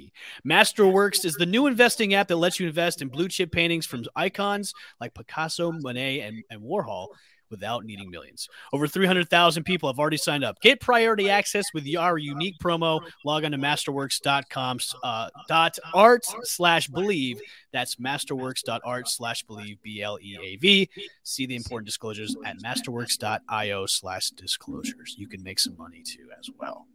[0.47, 4.05] Masterworks is the new investing app that lets you invest in blue chip paintings from
[4.15, 7.09] icons like Picasso, Monet, and, and Warhol
[7.51, 8.49] without needing millions.
[8.73, 10.61] Over 300,000 people have already signed up.
[10.61, 13.01] Get priority access with our unique promo.
[13.25, 17.39] Log on to masterworks.com uh, dot art slash bleav.
[17.73, 20.91] That's masterworks.art slash bleav, B L E A V.
[21.23, 25.15] See the important disclosures at masterworks.io slash disclosures.
[25.19, 26.87] You can make some money too as well.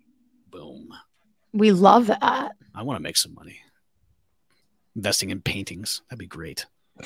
[0.52, 0.94] Boom.
[1.54, 2.52] We love that.
[2.76, 3.60] I want to make some money.
[4.96, 6.02] Investing in paintings.
[6.10, 6.66] That'd be great.
[7.00, 7.06] I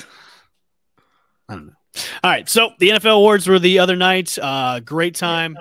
[1.56, 1.74] don't know.
[2.24, 2.48] All right.
[2.50, 4.38] So the NFL awards were the other night.
[4.42, 5.58] Uh, great time.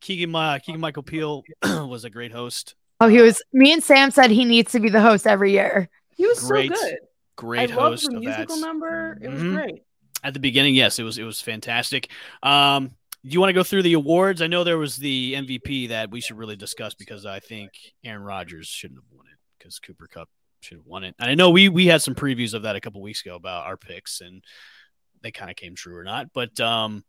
[0.00, 2.74] Keegan, uh, Keegan Michael Peel was a great host.
[3.00, 3.42] Oh, he was.
[3.52, 5.88] Me and Sam said he needs to be the host every year.
[6.16, 6.98] He was great, so good.
[7.36, 8.08] Great I host.
[8.10, 8.60] the musical that.
[8.60, 9.18] number.
[9.20, 9.54] It was mm-hmm.
[9.54, 9.82] great.
[10.22, 11.16] At the beginning, yes, it was.
[11.16, 12.10] It was fantastic.
[12.42, 12.90] Um,
[13.24, 14.40] do you want to go through the awards?
[14.40, 18.22] I know there was the MVP that we should really discuss because I think Aaron
[18.22, 20.28] Rodgers shouldn't have won it because Cooper Kupp
[20.60, 21.14] should have won it.
[21.18, 23.66] And I know we we had some previews of that a couple weeks ago about
[23.66, 24.42] our picks and
[25.22, 26.32] they kind of came true or not.
[26.32, 27.04] But um,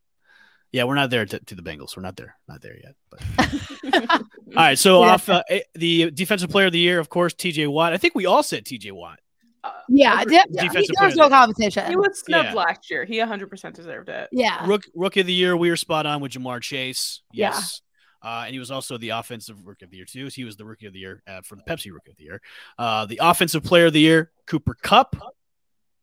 [0.72, 1.96] yeah, we're not there to, to, the Bengals.
[1.96, 2.96] We're not there, not there yet.
[3.10, 4.80] But all right.
[4.80, 5.12] So yeah.
[5.12, 7.68] off uh, eh, the defensive player of the year, of course, T.J.
[7.68, 7.94] Watt.
[7.94, 8.92] I think we all said T.J.
[8.92, 9.20] Watt.
[9.64, 11.88] Uh, yeah, de- defensive there's no competition.
[11.88, 12.54] He was snubbed yeah.
[12.54, 13.06] last year.
[13.06, 14.30] He 100% deserved it.
[14.32, 14.66] Yeah.
[14.66, 17.22] Rook, rookie of the year, we were spot on with Ja'Marr Chase.
[17.32, 17.82] Yes.
[18.24, 18.30] Yeah.
[18.30, 20.28] Uh, and he was also the offensive rookie of the year too.
[20.28, 22.42] He was the rookie of the year uh, for the Pepsi rookie of the year.
[22.78, 25.16] Uh, the offensive player of the year, Cooper Kupp.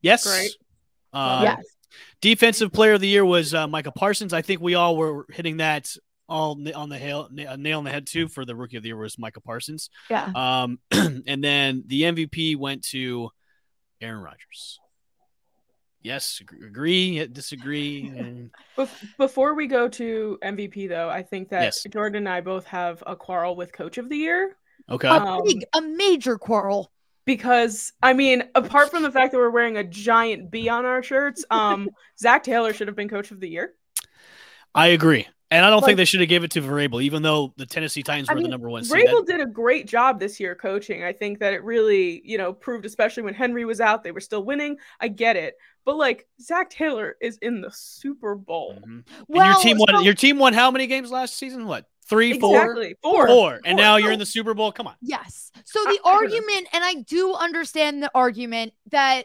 [0.03, 0.27] Yes.
[0.27, 0.57] Great.
[1.12, 1.64] Uh, yes.
[2.21, 4.33] Defensive player of the year was uh, Micah Parsons.
[4.33, 5.97] I think we all were hitting that
[6.29, 8.97] all on the nail, nail on the head too for the rookie of the year
[8.97, 9.88] was Michael Parsons.
[10.11, 10.31] Yeah.
[10.35, 13.31] Um, and then the MVP went to
[14.01, 14.79] Aaron Rodgers.
[16.03, 18.51] Yes, agree, disagree.
[19.19, 21.87] Before we go to MVP, though, I think that yes.
[21.91, 24.57] Jordan and I both have a quarrel with Coach of the Year.
[24.89, 26.91] Okay, um, a, big, a major quarrel
[27.25, 31.03] because I mean, apart from the fact that we're wearing a giant B on our
[31.03, 33.75] shirts, um, Zac Taylor should have been coach of the year.
[34.75, 35.27] I agree.
[35.51, 37.65] And I don't like, think they should have gave it to Vrabel, even though the
[37.65, 38.83] Tennessee Titans I were mean, the number one.
[38.83, 41.05] Vrabel did a great job this year coaching.
[41.05, 44.21] I think that it really, you know, proved, especially when Henry was out, they were
[44.21, 44.77] still winning.
[45.01, 45.57] I get it,
[45.87, 48.75] but like Zac Taylor is in the Super Bowl.
[48.75, 49.01] Mm-hmm.
[49.29, 49.89] Well, your team won.
[49.89, 51.67] So- your team won how many games last season?
[51.67, 52.97] What Three, exactly.
[53.03, 54.73] four, four, four, and now you're in the Super Bowl.
[54.73, 54.95] Come on.
[55.03, 55.53] Yes.
[55.67, 59.25] So the argument, and I do understand the argument that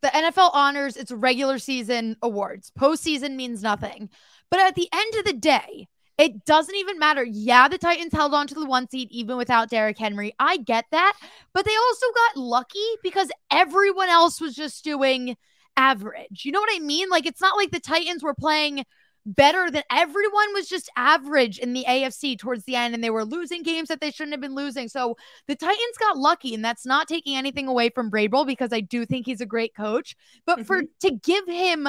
[0.00, 2.72] the NFL honors its regular season awards.
[2.78, 4.08] Postseason means nothing.
[4.52, 5.88] But at the end of the day,
[6.18, 7.24] it doesn't even matter.
[7.24, 10.34] Yeah, the Titans held on to the one seed even without Derrick Henry.
[10.38, 11.14] I get that.
[11.54, 15.38] But they also got lucky because everyone else was just doing
[15.74, 16.44] average.
[16.44, 17.08] You know what I mean?
[17.08, 18.84] Like, it's not like the Titans were playing
[19.24, 23.24] better than everyone was just average in the AFC towards the end and they were
[23.24, 24.86] losing games that they shouldn't have been losing.
[24.88, 28.80] So the Titans got lucky and that's not taking anything away from Vrabel because I
[28.80, 30.64] do think he's a great coach, but mm-hmm.
[30.64, 31.88] for to give him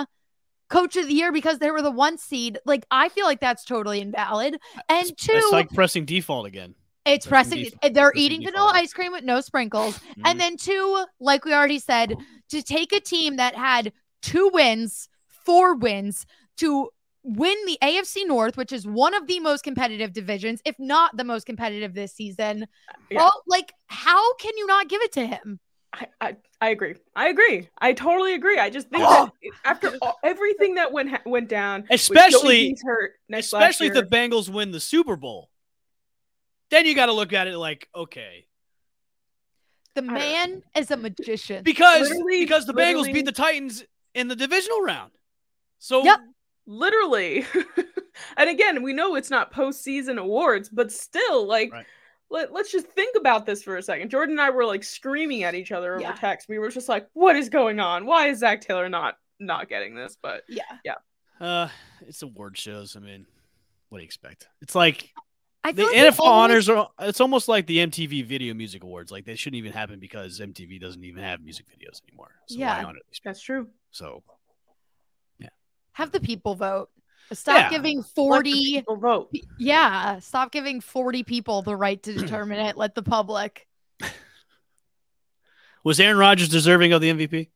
[0.73, 3.63] coach of the year because they were the one seed, like I feel like that's
[3.63, 4.57] totally invalid.
[4.89, 6.73] And two It's like pressing default again.
[7.05, 8.55] It's pressing, pressing they're pressing eating default.
[8.55, 9.99] vanilla ice cream with no sprinkles.
[9.99, 10.21] Mm-hmm.
[10.25, 12.15] And then two, like we already said,
[12.49, 16.25] to take a team that had two wins, four wins
[16.57, 16.89] to
[17.23, 21.23] win the AFC North, which is one of the most competitive divisions, if not the
[21.23, 22.67] most competitive this season.
[23.11, 23.19] Yeah.
[23.19, 25.59] Well, like, how can you not give it to him?
[25.93, 26.95] I, I, I agree.
[27.15, 27.69] I agree.
[27.79, 28.57] I totally agree.
[28.57, 29.29] I just think Oh.
[29.43, 33.93] that after all, everything that went ha- went down, Especially- hurt next last Especially if
[33.93, 35.49] the Bengals win the Super Bowl.
[36.71, 38.47] Then you got to look at it like, okay,
[39.93, 41.63] The man is a magician.
[41.63, 43.83] because Literally- because the Bengals beat the Titans
[44.15, 45.11] in the divisional round.
[45.77, 46.19] So Yep.
[46.65, 47.45] literally.
[48.37, 51.85] and again, we know it's not postseason awards, but still, like, Right.
[52.29, 54.09] Let, let's just think about this for a second.
[54.09, 56.13] Jordan and I were like screaming at each other over Yeah.
[56.13, 56.47] text.
[56.49, 58.05] We were just like, "What is going on?
[58.05, 60.63] Why is Zac Taylor not not getting this?" But yeah.
[60.83, 60.95] Yeah.
[61.39, 61.67] Uh,
[62.07, 62.95] it's award shows.
[62.95, 63.25] I mean,
[63.89, 64.47] what do you expect?
[64.61, 65.11] It's like
[65.63, 66.89] I the like NFL we always- honors are.
[67.01, 69.11] It's almost like the MTV Video Music Awards.
[69.11, 72.31] Like they shouldn't even happen because MTV doesn't even have music videos anymore.
[72.47, 72.77] So Yeah.
[72.79, 73.67] why honor these that's true.
[73.91, 74.23] So
[75.39, 75.49] yeah,
[75.93, 76.89] have the people vote.
[77.31, 77.69] Stop Yeah.
[77.69, 79.31] giving 40 people vote.
[79.57, 82.77] Yeah, stop giving 40 people the right to determine it.
[82.77, 83.67] Let the public.
[85.83, 87.49] was Aaron Rodgers deserving of the MVP?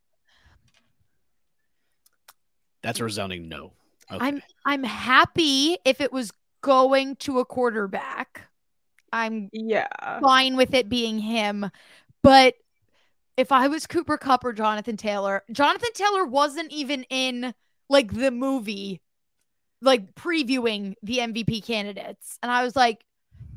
[2.81, 3.73] That's a resounding no.
[4.11, 4.25] Okay.
[4.25, 8.47] I'm I'm happy if it was going to a quarterback.
[9.11, 9.87] I'm Yeah.
[10.21, 11.69] fine with it being him,
[12.23, 12.55] but
[13.35, 17.53] if I was Cooper Kupp or Jonathan Taylor, Jonathan Taylor wasn't even in
[17.89, 19.01] like the movie
[19.81, 22.37] like previewing the MVP candidates.
[22.41, 23.03] And I was like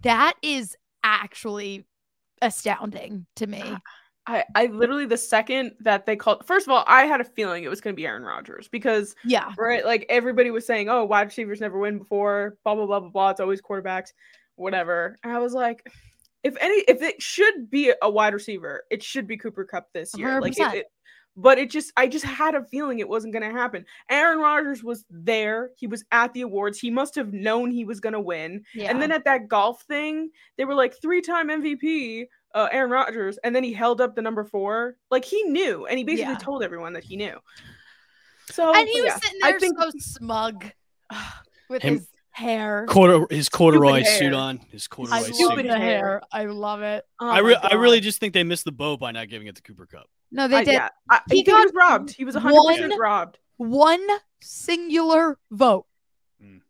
[0.03, 1.87] that is actually
[2.43, 3.63] astounding to me.
[4.27, 7.65] I, I literally the second that they called first of all, I had a feeling
[7.65, 9.53] it was gonna be Aaron Rodgers because Yeah.
[9.59, 13.09] right, like everybody was saying, Oh, wide receivers never win before, blah blah blah blah
[13.09, 13.31] blah.
[13.31, 14.13] It's always quarterbacks,
[14.57, 15.17] whatever.
[15.25, 15.91] And I was like,
[16.45, 20.17] if any if it should be a wide receiver, it should be Cooper Kupp this
[20.17, 20.41] year.
[20.41, 20.87] Like it, it
[21.37, 23.85] but it just I just had a feeling it wasn't gonna happen.
[24.11, 28.01] Aaron Rodgers was there, he was at the awards, he must have known he was
[28.01, 28.64] gonna win.
[28.75, 28.90] Yeah.
[28.90, 33.55] And then at that golf thing, they were like three-time MVP, uh, Aaron Rodgers, and
[33.55, 34.97] then he held up the number four.
[35.11, 36.38] Like he knew, and he basically Yeah.
[36.38, 37.38] told everyone that he knew.
[38.51, 40.66] So and he was yeah, sitting I there think so smug
[41.69, 42.87] with Him- his hair.
[42.88, 44.19] Cordu- his corduroy hair.
[44.19, 44.59] suit on.
[44.71, 45.31] His corduroy I suit.
[45.40, 45.79] love Stupid hair.
[45.79, 46.23] hair.
[46.33, 47.05] I love it.
[47.21, 49.55] oh I, re- I really just think they missed the boat by not giving it
[49.57, 50.09] to Cooper Kupp.
[50.33, 52.11] No, they I- did yeah, I, He he, got was robbed.
[52.12, 53.38] He was 100 percent one- robbed.
[53.57, 54.07] one
[54.40, 55.87] singular vote.
[56.43, 56.61] Mm.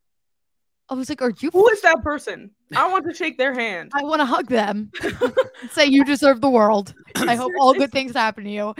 [0.88, 2.50] I was like, "Are you?" Who is that person?
[2.74, 3.92] I want to shake their hand.
[3.94, 4.90] I want to hug them.
[5.72, 6.94] Say you deserve the world.
[7.16, 8.74] I hope all good things happen to you.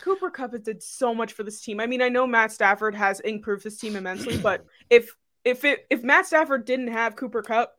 [0.00, 1.80] Cooper Kupp has did so much for this team.
[1.80, 5.86] I mean, I know Matt Stafford has improved this team immensely, but if if it
[5.90, 7.72] if Matt Stafford didn't have Cooper Kupp,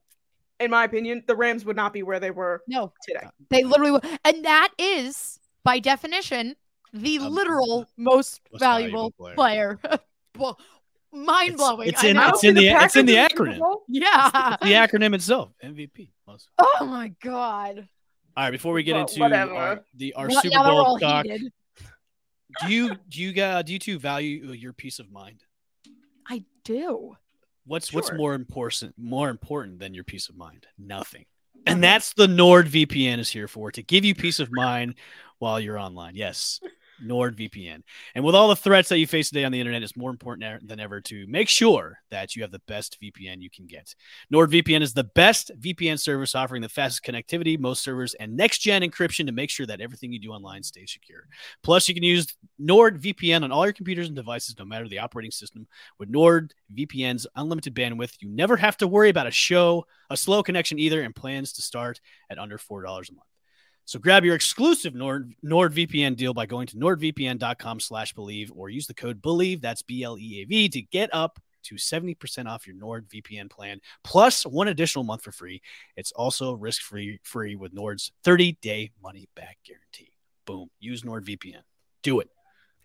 [0.60, 3.28] in my opinion, the Rams would not be where they were No, today.
[3.50, 4.02] they literally, will.
[4.26, 6.56] and that is by definition
[6.94, 9.80] the Um, literal most, most valuable, valuable player.
[10.38, 10.60] well,
[11.12, 11.90] mind blowing.
[11.90, 12.22] it's I in- know.
[12.22, 13.60] I don't it's in the- it's in the acronym.
[13.60, 13.84] Bowl.
[13.88, 14.58] yeah.
[14.62, 16.10] The acronym itself, MVP.
[16.28, 16.50] Most.
[16.58, 17.88] oh my god.
[18.38, 21.52] All right, before we get Well, into our, the our Well, Super Bowl talk, heated.
[22.66, 25.44] do you do you uh, do you two value your peace of mind?
[26.28, 27.16] I do.
[27.66, 30.68] What's what's more important more important than your peace of mind?
[30.78, 31.26] Nothing.
[31.68, 34.96] And that's the NordVPN is here for to give you peace of mind
[35.40, 36.16] while you're online.
[36.16, 36.60] Yes.
[37.04, 37.82] NordVPN.
[38.16, 40.64] And with all the threats that you face today on the internet, it's more important
[40.64, 43.96] e- than ever to make sure that you have the best VPN you can get.
[44.34, 48.82] NordVPN is the best VPN service offering the fastest connectivity, most servers, and next gen
[48.82, 51.28] encryption to make sure that everything you do online stays secure.
[51.64, 55.32] Plus, you can use NordVPN on all your computers and devices, no matter the operating
[55.32, 55.68] system.
[55.98, 60.80] With NordVPN's unlimited bandwidth, you never have to worry about a show, a slow connection
[60.80, 63.29] either, and plans to start at under $4 a month.
[63.90, 68.86] So grab your exclusive Nord NordVPN deal by going to nordvpn.com slash bleav or use
[68.86, 74.46] the code bleav, that's B-L-E-A-V, to get up to 70% off your NordVPN plan, plus
[74.46, 75.64] one additional month for free.
[75.96, 80.14] It's also risk-free free with Nord's 30-day money-back guarantee.
[80.46, 80.70] Boom.
[80.80, 81.64] Use NordVPN.
[82.04, 82.30] Do it.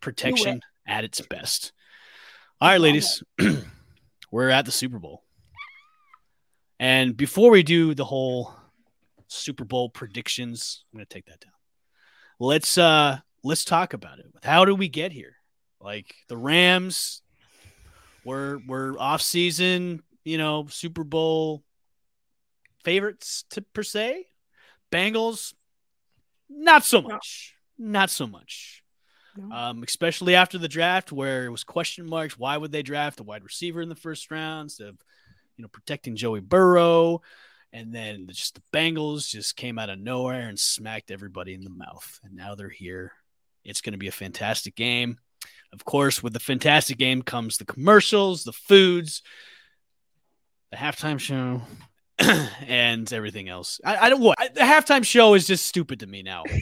[0.01, 1.75] Protection at its best.
[2.63, 3.23] All right, ladies.
[4.33, 5.23] We're at the Super Bowl.
[6.81, 8.55] And before we do the whole
[9.29, 11.53] Super Bowl predictions, I'm going to take that down.
[12.41, 14.27] Let's uh let's talk about it.
[14.43, 15.37] How do we get here?
[15.81, 17.23] Like the Rams
[18.25, 21.63] were were off season, you know, Super Bowl
[22.85, 24.27] favorites to per se.
[24.93, 25.55] Bengals
[26.49, 27.09] not so No.
[27.09, 27.55] much.
[27.79, 28.83] Not so much.
[29.37, 29.55] No.
[29.55, 32.39] Um, especially after the draft where it was question marks.
[32.39, 34.97] Why would they draft a wide receiver in the first round instead of,
[35.57, 37.21] you know, protecting Joey Burrow?
[37.75, 41.71] And then just the Bengals just came out of nowhere and smacked everybody in the
[41.71, 42.21] mouth.
[42.23, 43.13] And now they're here.
[43.65, 45.19] It's going to be a fantastic game.
[45.73, 49.23] Of course, with the fantastic game comes the commercials, the foods,
[50.71, 51.63] the halftime show,
[52.69, 53.81] and everything else.
[53.85, 56.45] I, I don't what I, the halftime show is just stupid to me now.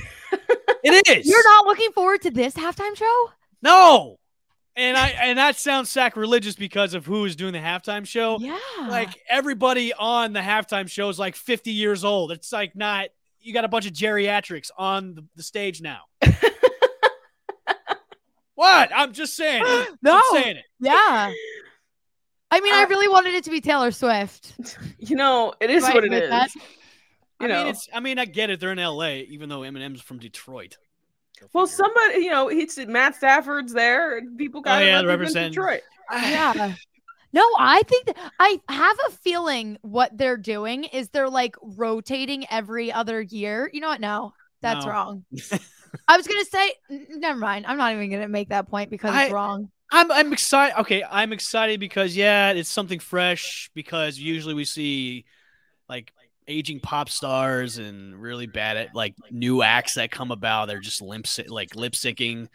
[0.84, 1.28] It is.
[1.28, 3.30] You're not looking forward to this halftime show?
[3.62, 4.18] No.
[4.74, 8.38] And I and that sounds sacrilegious because of who is doing the halftime show.
[8.40, 8.58] Yeah.
[8.88, 12.32] Like everybody on the halftime show is like 50 years old.
[12.32, 13.08] It's like not
[13.40, 16.02] you got a bunch of geriatrics on the, the stage now.
[18.54, 18.90] what?
[18.94, 19.64] I'm just saying.
[20.02, 20.16] No.
[20.16, 20.64] I'm saying it.
[20.80, 21.32] yeah.
[22.50, 24.54] I mean, I Uh, really wanted it to be Taylor Swift.
[24.98, 26.30] You know, it is Right, what it with is.
[26.30, 26.46] I
[27.40, 27.58] You know.
[27.64, 28.60] mean, it's I mean, I get it.
[28.60, 30.76] They're in LA, even though Eminem's from Detroit.
[31.42, 35.08] Go well, somebody, you know, he's Matt Stafford's there, and people got Oh, yeah, represent
[35.10, 35.80] represent- Detroit.
[36.12, 36.74] Yeah.
[37.34, 42.44] No, I think that I have a feeling what they're doing is they're like rotating
[42.50, 43.70] every other year.
[43.72, 44.00] You know what?
[44.00, 44.90] No, that's No.
[44.92, 45.24] wrong.
[46.08, 47.64] I was gonna say, n- never mind.
[47.66, 49.70] I'm not even gonna make that point because I- it's wrong.
[49.90, 50.78] I'm I'm excited.
[50.80, 53.70] Okay, I'm excited because yeah, it's something fresh.
[53.74, 55.24] Because usually we see
[55.88, 56.12] like
[56.48, 60.68] aging pop stars and really bad at like new acts that come about.
[60.68, 62.48] They're just limp like lip syncing.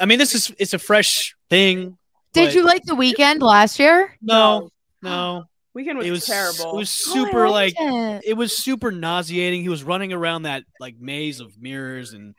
[0.00, 1.98] I mean, this is it's a fresh thing.
[2.32, 4.14] Did you like the Weeknd last year?
[4.20, 4.70] No,
[5.02, 5.44] no.
[5.76, 6.72] Weeknd was, It was terrible.
[6.74, 8.22] It was Oh, super like it.
[8.26, 9.62] it was super nauseating.
[9.62, 12.34] He was running around that like maze of mirrors and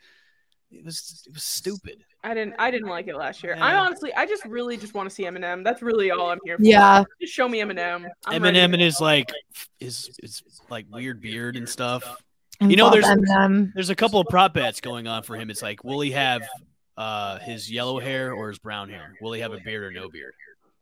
[0.71, 2.03] it was it was stupid.
[2.23, 2.55] I didn't.
[2.59, 3.55] I didn't like it last year.
[3.59, 5.63] I honestly, I just really just want to see Eminem.
[5.63, 6.63] That's really all I'm here for.
[6.63, 7.03] Yeah.
[7.21, 8.07] just show me Eminem.
[8.25, 8.41] I'm.
[8.41, 9.31] Eminem and his like
[9.79, 12.21] his his like weird beard and stuff.
[12.59, 13.71] I You know, there's- Eminem.
[13.73, 15.49] There's a couple of prop bets going on for him.
[15.49, 16.41] It's like, will he have
[16.97, 19.13] uh his yellow hair or his brown hair?
[19.21, 20.33] Will he have a beard or no beard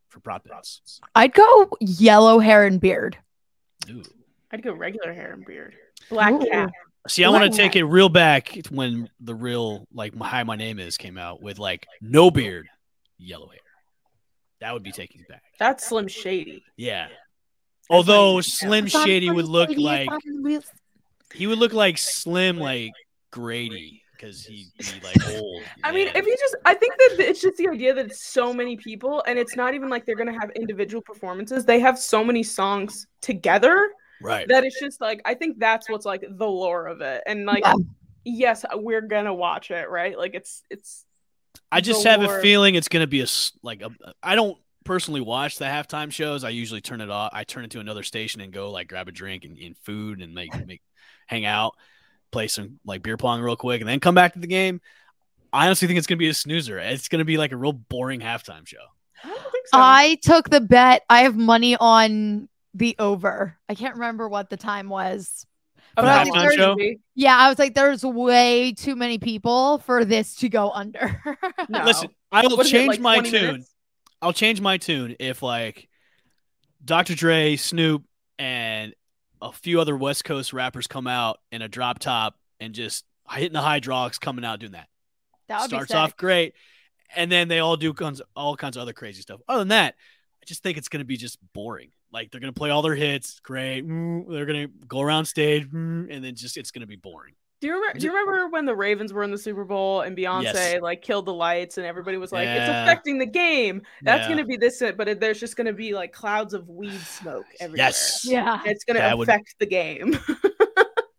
[0.09, 0.99] for prop bets?
[1.13, 3.17] I'd go yellow hair and beard.
[3.89, 4.01] Ooh.
[4.51, 5.75] I'd go regular hair and beard,
[6.09, 6.45] black Ooh.
[6.49, 6.71] cap.
[7.07, 10.79] See, I want to take it real back when the real like "Hi, my name
[10.79, 12.67] is" came out with like no beard,
[13.17, 13.59] yellow hair.
[14.61, 15.43] That would be taking it back.
[15.59, 16.63] That's Slim Shady.
[16.77, 17.07] Yeah.
[17.89, 20.09] Although Slim Shady would look like
[21.33, 22.91] he would look like Slim like
[23.31, 25.61] Grady because he'd be like old.
[25.83, 28.53] I mean, if you just, I think that it's just the idea that it's so
[28.53, 31.65] many people, and it's not even like they're gonna have individual performances.
[31.65, 33.91] They have so many songs together
[34.21, 34.47] right.
[34.47, 37.63] that it's just like I think that's what's like the lore of it, and like
[37.65, 37.75] Yeah.
[38.23, 40.17] yes, we're gonna watch it, right?
[40.17, 41.05] Like it's it's
[41.71, 43.27] I just the have a feeling it's gonna be a
[43.63, 43.89] like a.
[44.21, 46.43] I don't personally watch the halftime shows.
[46.43, 47.31] I usually turn it off.
[47.33, 50.21] I turn it to another station and go like grab a drink and, and food
[50.21, 50.81] and make make
[51.27, 51.73] hang out,
[52.31, 54.81] play some like beer pong real quick, and then come back to the game.
[55.51, 56.77] I honestly think it's gonna be a snoozer.
[56.77, 58.77] It's gonna be like a real boring halftime show.
[59.23, 59.77] I don't think so.
[59.79, 61.03] I took the bet.
[61.09, 63.57] I have money on the over.
[63.69, 65.45] I can't remember what the time was.
[65.95, 66.55] But the I that's think halftime there's-
[66.95, 66.99] show?
[67.15, 71.21] Yeah, I was like, there's way too many people for this to go under.
[71.69, 71.83] No.
[71.85, 73.31] Listen, I will What is it, change like my tune.
[73.45, 73.73] minutes?
[74.21, 75.87] I'll change my tune if like
[76.83, 77.15] Dr.
[77.15, 78.03] Dre, Snoop,
[78.37, 78.93] and
[79.41, 83.53] a few other West Coast rappers come out in a drop top and just hitting
[83.53, 84.87] the hydraulics, coming out doing that.
[85.47, 86.53] that would Starts be off great,
[87.15, 89.39] and then they all do cons- all kinds of other crazy stuff.
[89.47, 89.95] Other than that,
[90.41, 91.89] I just think it's gonna be just boring.
[92.15, 93.85] Like they're gonna play all their hits, great.
[93.85, 97.33] mm, They're gonna go around stage, mm, and then just it's gonna be boring.
[97.59, 97.99] Do you remember?
[97.99, 100.81] Do you remember when the Ravens were in the Super Bowl and Beyonce Yes.
[100.81, 104.29] like killed the lights and everybody was like, "It's affecting the game." That's Yeah.
[104.29, 107.87] gonna be this, but it, there's just gonna be like clouds of weed smoke everywhere.
[107.87, 108.61] Yes, Yeah.
[108.65, 110.17] it's gonna That would- affect the game.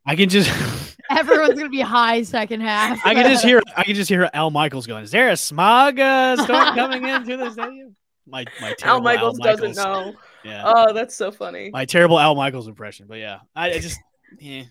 [0.07, 0.51] I can just.
[1.11, 3.05] Everyone's gonna be high second half.
[3.05, 6.01] I can just hear I can just hear Al Michaels going, Is there a smog
[6.01, 7.97] uh, storm coming into the stadium?
[8.27, 10.15] My my Al terrible Michaels doesn't know.
[10.47, 10.63] Yeah.
[10.65, 11.71] Oh, that's so funny.
[11.71, 13.07] my terrible Al Michaels impression.
[13.09, 13.41] But yeah.
[13.55, 13.99] I, I just
[14.41, 14.63] yeah.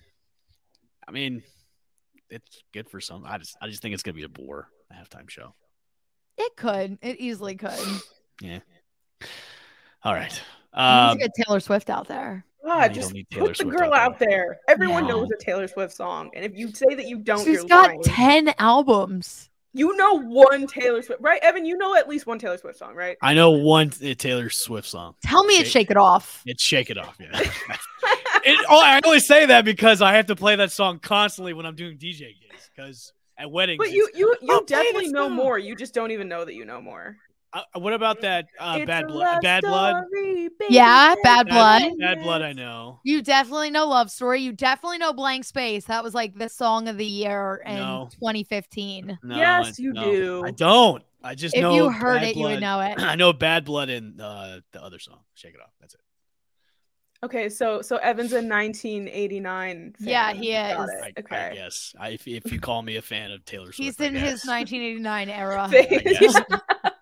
[1.07, 1.43] I mean,
[2.29, 3.23] it's good for some.
[3.25, 5.53] I just I just think it's gonna be a bore a halftime show.
[6.37, 6.97] It could.
[7.01, 7.79] It easily could.
[8.41, 8.59] Yeah.
[10.03, 10.33] All right.
[10.75, 12.45] You Um, get Taylor Swift out there.
[12.65, 14.57] God, just don't need Taylor put the Swift girl out out there.
[14.67, 15.19] Everyone No.
[15.21, 17.89] knows a Taylor Swift song, and if you say that you don't, She's you're got
[17.89, 18.01] lying.
[18.03, 19.49] ten albums.
[19.75, 21.43] You know one Taylor Swift, right?
[21.43, 23.17] Evan, you know at least one Taylor Swift song, right?
[23.21, 25.15] I know one Taylor Swift song.
[25.21, 26.41] Tell me it's Shake- Shake It Off.
[26.45, 27.17] It's Shake It Off.
[27.19, 27.27] Yeah.
[28.45, 31.65] it, oh, I only say that because I have to play that song constantly when
[31.65, 32.69] I'm doing DJ gigs.
[32.73, 35.59] Because at weddings, But you, you, you oh, definitely know more.
[35.59, 37.17] You just don't even know that you know more.
[37.55, 39.19] Uh, what about that uh, It's bad a blood?
[39.33, 40.03] love Bad blood.
[40.09, 41.91] story, Yeah, Bad Bad, Blood.
[41.99, 42.41] Bad blood.
[42.41, 42.99] I know.
[43.03, 44.41] You definitely know Love Story.
[44.41, 45.85] You definitely know Blank Space.
[45.85, 48.09] That was like the song of the year in No.
[48.13, 49.17] 2015.
[49.23, 50.03] No, Yes, I- you no.
[50.03, 50.43] do.
[50.45, 51.03] I don't.
[51.23, 51.73] I just If know.
[51.73, 52.95] you heard Bad it, you would know it.
[52.99, 55.19] I know bad blood and uh, the other song.
[55.33, 55.71] Shake it off.
[55.81, 56.01] That's it.
[57.23, 59.95] Okay, so so Evan's a 1989.
[59.97, 60.07] Fan.
[60.07, 60.71] Yeah, he is.
[60.71, 60.77] it.
[60.77, 61.51] I, I Okay.
[61.55, 61.95] guess.
[61.99, 64.45] I, if, if you call me a fan of Taylor Swift, He's I in his
[64.45, 65.69] 1989 era.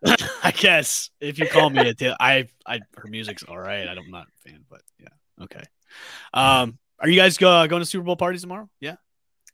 [0.45, 1.09] I guess.
[1.19, 3.87] If you call me a Taylor, I, I, her music's all right.
[3.87, 5.63] I'm not a fan, but yeah, okay.
[6.33, 8.69] Um, are you guys go, going to Super Bowl parties tomorrow?
[8.79, 8.95] Yeah.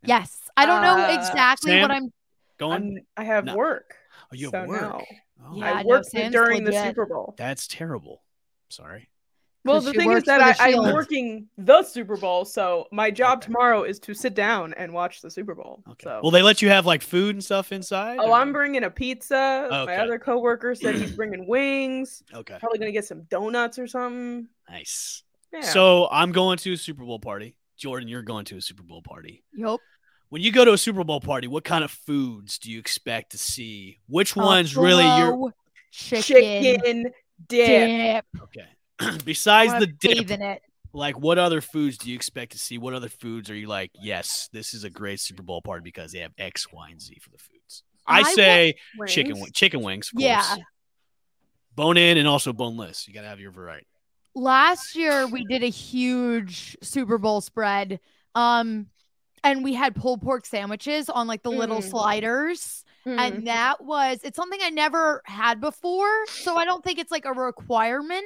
[0.03, 0.37] Yes.
[0.57, 1.81] I don't know Uh, exactly Sam?
[1.83, 2.13] what I'm.
[2.57, 2.73] Going?
[2.97, 3.55] I'm- I have No.
[3.55, 3.95] work.
[4.31, 4.81] oh, you have so work.
[4.81, 5.05] no.
[5.45, 6.87] Oh, Yeah, I no, worked during the legit.
[6.87, 7.33] Super Bowl.
[7.37, 8.21] That's terrible.
[8.69, 9.09] Sorry.
[9.65, 13.39] Well, 'Cause the thing is that I, I'm working the Super Bowl, so my job
[13.39, 13.47] Okay.
[13.47, 15.83] tomorrow is to sit down and watch the Super Bowl.
[15.89, 16.03] Okay.
[16.05, 18.19] So, Will they let you have like food and stuff inside?
[18.21, 19.67] oh, or- I'm bringing a pizza.
[19.71, 19.85] Okay.
[19.85, 22.23] My other coworker said he's bringing wings.
[22.33, 22.57] Okay.
[22.59, 24.47] Probably gonna get some donuts or something.
[24.69, 25.23] Nice.
[25.51, 25.61] Yeah.
[25.61, 27.55] So I'm going to a Super Bowl party.
[27.77, 29.43] Jordan, you're going to a Super Bowl party.
[29.53, 29.79] Yup.
[30.29, 33.31] When you go to a Super Bowl party, what kind of foods do you expect
[33.31, 33.99] to see?
[34.07, 35.53] Which uh, ones really you're
[35.91, 36.23] chicken,
[36.63, 37.13] chicken dip.
[37.47, 38.25] dip.
[38.43, 38.67] okay?
[39.25, 40.61] Besides the dip, in it.
[40.93, 42.77] like what other foods do you expect to see?
[42.77, 43.91] What other foods are you like?
[44.01, 47.17] Yes, this is a great Super Bowl party because they have X, Y, and Z
[47.21, 47.83] for the foods.
[48.07, 48.75] I, I say
[49.07, 49.39] chicken Wings.
[49.39, 50.23] wi- chicken wings, of course.
[50.23, 50.55] Yeah.
[51.75, 53.07] Bone in and also boneless.
[53.07, 53.85] You gotta have your variety.
[54.35, 57.99] last year we did a huge Super Bowl spread.
[58.35, 58.87] Um
[59.43, 61.89] and we had pulled pork sandwiches on like the little Mm.
[61.89, 62.83] sliders.
[63.05, 63.17] Hmm.
[63.19, 66.25] And that was it's something I never had before.
[66.27, 68.25] So I don't think it's like a requirement,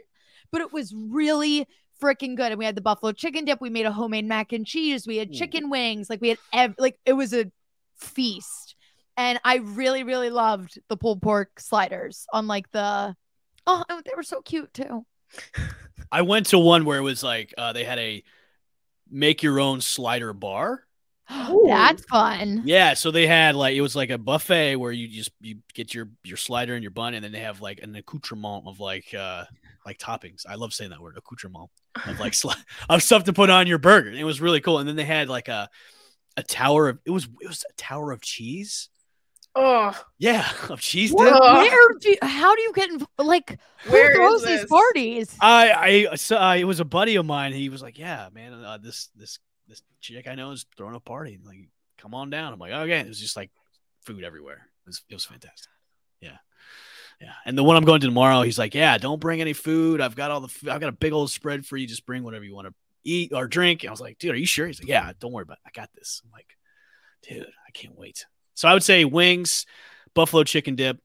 [0.54, 1.68] but it was really
[2.02, 2.52] freaking good.
[2.52, 5.18] And we had the buffalo chicken dip, we made a homemade mac and cheese, we
[5.18, 7.52] had chicken wings, like we had ev- like it was a
[7.98, 8.76] feast.
[9.18, 13.16] And I really, really loved the pulled pork sliders on like the
[13.68, 15.06] oh they were so cute too.
[16.12, 18.24] I went to one where it was like uh, they had a
[19.10, 20.84] make your own slider bar.
[21.30, 22.62] That's fun.
[22.66, 25.94] Yeah, so they had like it was like a buffet where you just you get
[25.94, 29.14] your your slider and your bun, and then they have like an accoutrement of like
[29.14, 29.46] uh
[29.86, 30.44] like toppings.
[30.48, 31.70] I love saying that word, accoutrement
[32.08, 32.34] of like
[32.90, 34.10] of stuff to put on your burger.
[34.10, 34.80] And it was really cool.
[34.80, 35.70] And then they had like a
[36.38, 38.90] a tower of it was it was a tower of cheese.
[39.56, 41.20] oh, Yeah, of cheese dip.
[41.20, 45.36] Where do you, how do you get inv- like who Where is throws these parties?
[45.40, 47.54] I I so, uh, it was a buddy of mine.
[47.54, 51.00] He was like, "Yeah, man, uh, this this this chick I know is throwing a
[51.00, 51.40] party.
[51.44, 53.52] Like, come on down." I'm like, "Okay." It was just like
[54.06, 54.68] food everywhere.
[54.86, 55.72] It was it was fantastic.
[56.20, 56.38] Yeah,
[57.22, 57.34] yeah.
[57.46, 60.02] And the one I'm going to tomorrow, he's like, "Yeah, don't bring any food.
[60.02, 61.88] I've got all the f- I've got a big old spread for you.
[61.88, 64.38] Just bring whatever you want to eat or drink." And I was like, "Dude, are
[64.38, 65.58] you sure?" He's like, "Yeah, don't worry about.
[65.66, 65.68] it.
[65.68, 66.58] I got this." I'm like,
[67.24, 69.66] "Dude, I can't wait." So I would say wings,
[70.14, 71.00] buffalo chicken dip.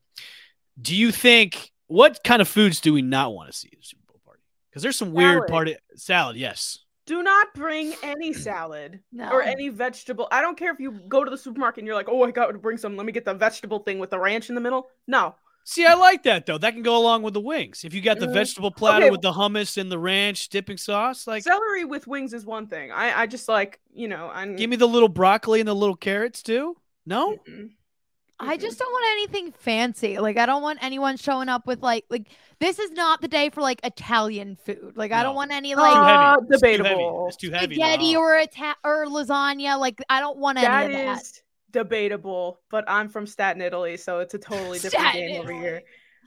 [0.80, 3.84] Do you think what kind of foods do we not want to see at the
[3.84, 4.42] Super Bowl party?
[4.70, 5.48] Because there's some weird Salad.
[5.50, 6.36] party salad.
[6.36, 6.78] Yes.
[7.06, 9.30] do not bring any salad No.
[9.30, 10.28] or any vegetable.
[10.30, 12.48] I don't care if you go to the supermarket and you're like, oh, I got
[12.52, 12.96] to bring some.
[12.98, 14.88] Let me get the vegetable thing with the ranch in the middle.
[15.06, 15.34] No,
[15.71, 16.57] See, I like that though.
[16.57, 17.85] That can go along with the wings.
[17.85, 19.11] If you got the Mm, vegetable platter okay.
[19.11, 22.91] with the hummus and the ranch dipping sauce, like celery with wings is one thing.
[22.91, 24.31] I I just like you know.
[24.33, 26.79] I'm give me the little broccoli and the little carrots too.
[27.05, 27.33] No.
[27.47, 27.69] Mm-mm.
[28.41, 30.19] I just don't want anything fancy.
[30.19, 32.29] Like I don't want anyone showing up with like like
[32.61, 34.95] this is not the day for like Italian food.
[34.97, 36.47] Like I don't want any like Uh, heavy.
[36.49, 36.77] It's too heavy.
[36.79, 37.27] debatable.
[37.29, 37.75] It's too heavy.
[37.75, 38.21] spaghetti No.
[38.21, 39.79] or Ita- or lasagna.
[39.79, 41.21] Like I don't want any That of that.
[41.21, 45.53] is debatable, but I'm from Staten, Italy, so it's a totally different Staten, game over
[45.53, 45.83] here.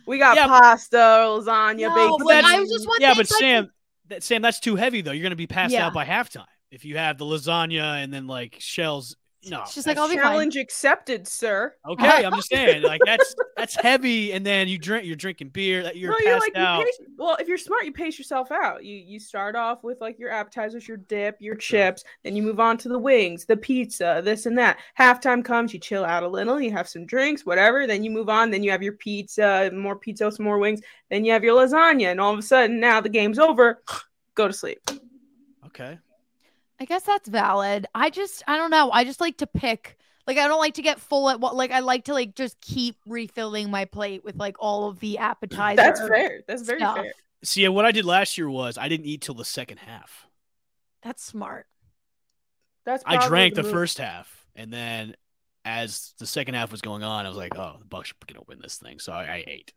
[0.07, 2.71] We got Yeah, pasta, lasagna, No, baked but I beans.
[2.71, 3.71] just want Yeah, but like- Sam,
[4.07, 5.11] that, Sam, that's too heavy though.
[5.11, 5.87] You're gonna be passed Yeah.
[5.87, 9.15] out by halftime if you have the lasagna and then like shells.
[9.49, 10.23] No, She's like, I'll be fine.
[10.23, 11.73] challenge accepted, sir.
[11.87, 15.81] Okay, I'm just saying, like that's that's heavy, and then you drink, you're drinking beer,
[15.81, 16.79] that you're you're like out.
[16.79, 18.83] you pace, well, if you're smart, you pace yourself out.
[18.85, 22.59] You you start off with like your appetizers, your dip, your chips, then you move
[22.59, 24.77] on to the wings, the pizza, this and that.
[24.99, 27.87] Halftime comes, you chill out a little, you have some drinks, whatever.
[27.87, 30.81] Then you move on, then you have your pizza, more pizza, some more wings.
[31.09, 33.81] Then you have your lasagna, and all of a sudden now the game's over.
[34.35, 34.79] Go to sleep.
[35.65, 35.97] Okay,
[36.81, 37.85] I guess that's valid.
[37.93, 38.89] I just I don't know.
[38.89, 39.99] I just like to pick.
[40.25, 41.55] Like I don't like to get full at what.
[41.55, 45.19] Like I like to like just keep refilling my plate with like all of the
[45.19, 45.77] appetizers.
[45.77, 46.41] That's fair.
[46.47, 46.95] That's very stuff.
[46.95, 47.13] fair.
[47.43, 50.25] see, what I did last year was I didn't eat till the second half.
[51.03, 51.67] That's smart.
[52.83, 53.71] That's I drank the move.
[53.71, 55.13] first half, and then
[55.63, 58.43] as the second half was going on, I was like, "Oh, the Bucs are gonna
[58.47, 59.71] win this thing," so I, I ate.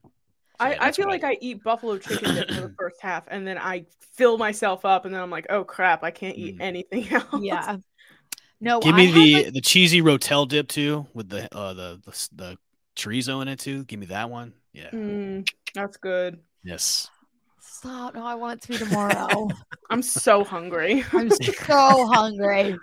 [0.60, 3.46] So, I, I feel like I eat buffalo chicken dip for the first half, and
[3.46, 6.62] then I fill myself up, and then I'm like, oh crap, I can't eat Mm.
[6.62, 7.26] anything else.
[7.40, 7.76] Yeah.
[8.60, 8.80] No.
[8.80, 12.28] Give me had, the like- the cheesy rotel dip too, with the uh the the,
[12.36, 12.58] the
[12.96, 13.84] chorizo in it too.
[13.84, 14.52] Give me that one.
[14.72, 14.90] Yeah.
[14.90, 16.38] Mm, that's good.
[16.62, 17.10] Yes.
[17.60, 18.14] Stop.
[18.14, 19.48] No, I want it to be tomorrow.
[19.90, 21.04] I'm so hungry.
[21.12, 22.78] I'm so hungry.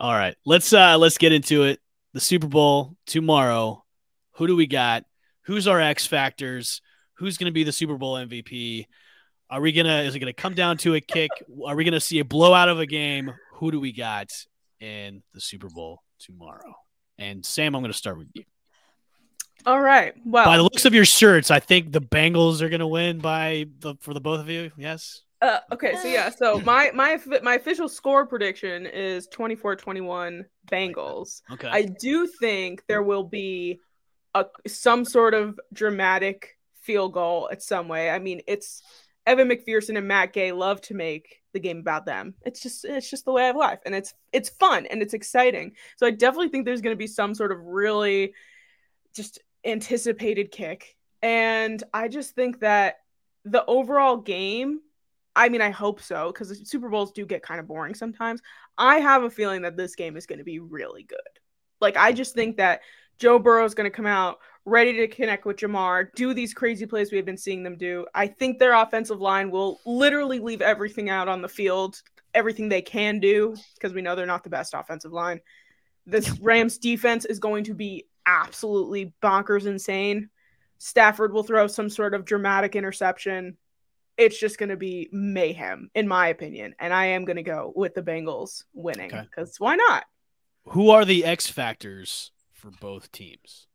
[0.00, 0.34] All right.
[0.44, 1.80] Let's uh let's get into it.
[2.14, 3.84] The Super Bowl tomorrow.
[4.32, 5.04] Who do we got?
[5.44, 6.80] Who's our X factors?
[7.14, 8.86] Who's going to be the Super Bowl MVP?
[9.52, 10.00] Are we gonna?
[10.00, 11.30] Is it gonna come down to a kick?
[11.66, 13.30] Are we gonna see a blowout of a game?
[13.56, 14.30] Who do we got
[14.80, 16.72] in the Super Bowl tomorrow?
[17.18, 18.44] And Sam, I'm gonna start with you.
[19.66, 20.14] All right.
[20.24, 23.66] Well, By the looks of your shirts, I think the Bengals are gonna win by
[23.80, 24.70] the for the both of you.
[24.78, 25.20] Yes.
[25.42, 31.42] Uh, okay, so yeah, so my my my official score prediction is 24-21 Bengals.
[31.52, 31.68] Okay.
[31.68, 33.80] I do think there will be
[34.34, 38.10] a some sort of dramatic field goal at some way.
[38.10, 38.82] I mean, it's
[39.26, 42.34] Evan McPherson and Matt Gay love to make the game about them.
[42.42, 45.72] It's just it's just the way of life, and it's it's fun and it's exciting.
[45.96, 48.34] So I definitely think there's going to be some sort of really
[49.14, 52.96] just anticipated kick, and I just think that
[53.44, 54.80] the overall game.
[55.34, 58.42] I mean, I hope so because Super Bowls do get kind of boring sometimes.
[58.76, 61.18] I have a feeling that this game is going to be really good.
[61.80, 62.82] Like, I just think that
[63.18, 66.86] Joe Burrow is going to come out ready to connect with Ja'Marr, do these crazy
[66.86, 68.06] plays we have been seeing them do.
[68.14, 72.00] I think their offensive line will literally leave everything out on the field,
[72.34, 75.40] everything they can do, because we know they're not the best offensive line.
[76.06, 80.28] This Rams defense is going to be absolutely bonkers insane.
[80.78, 83.56] Stafford will throw some sort of dramatic interception.
[84.16, 86.74] It's just going to be mayhem, in my opinion.
[86.78, 89.56] And I am going to go with the Bengals winning because okay.
[89.58, 90.04] why not?
[90.66, 92.30] Who are the X factors
[92.62, 93.66] for both teams?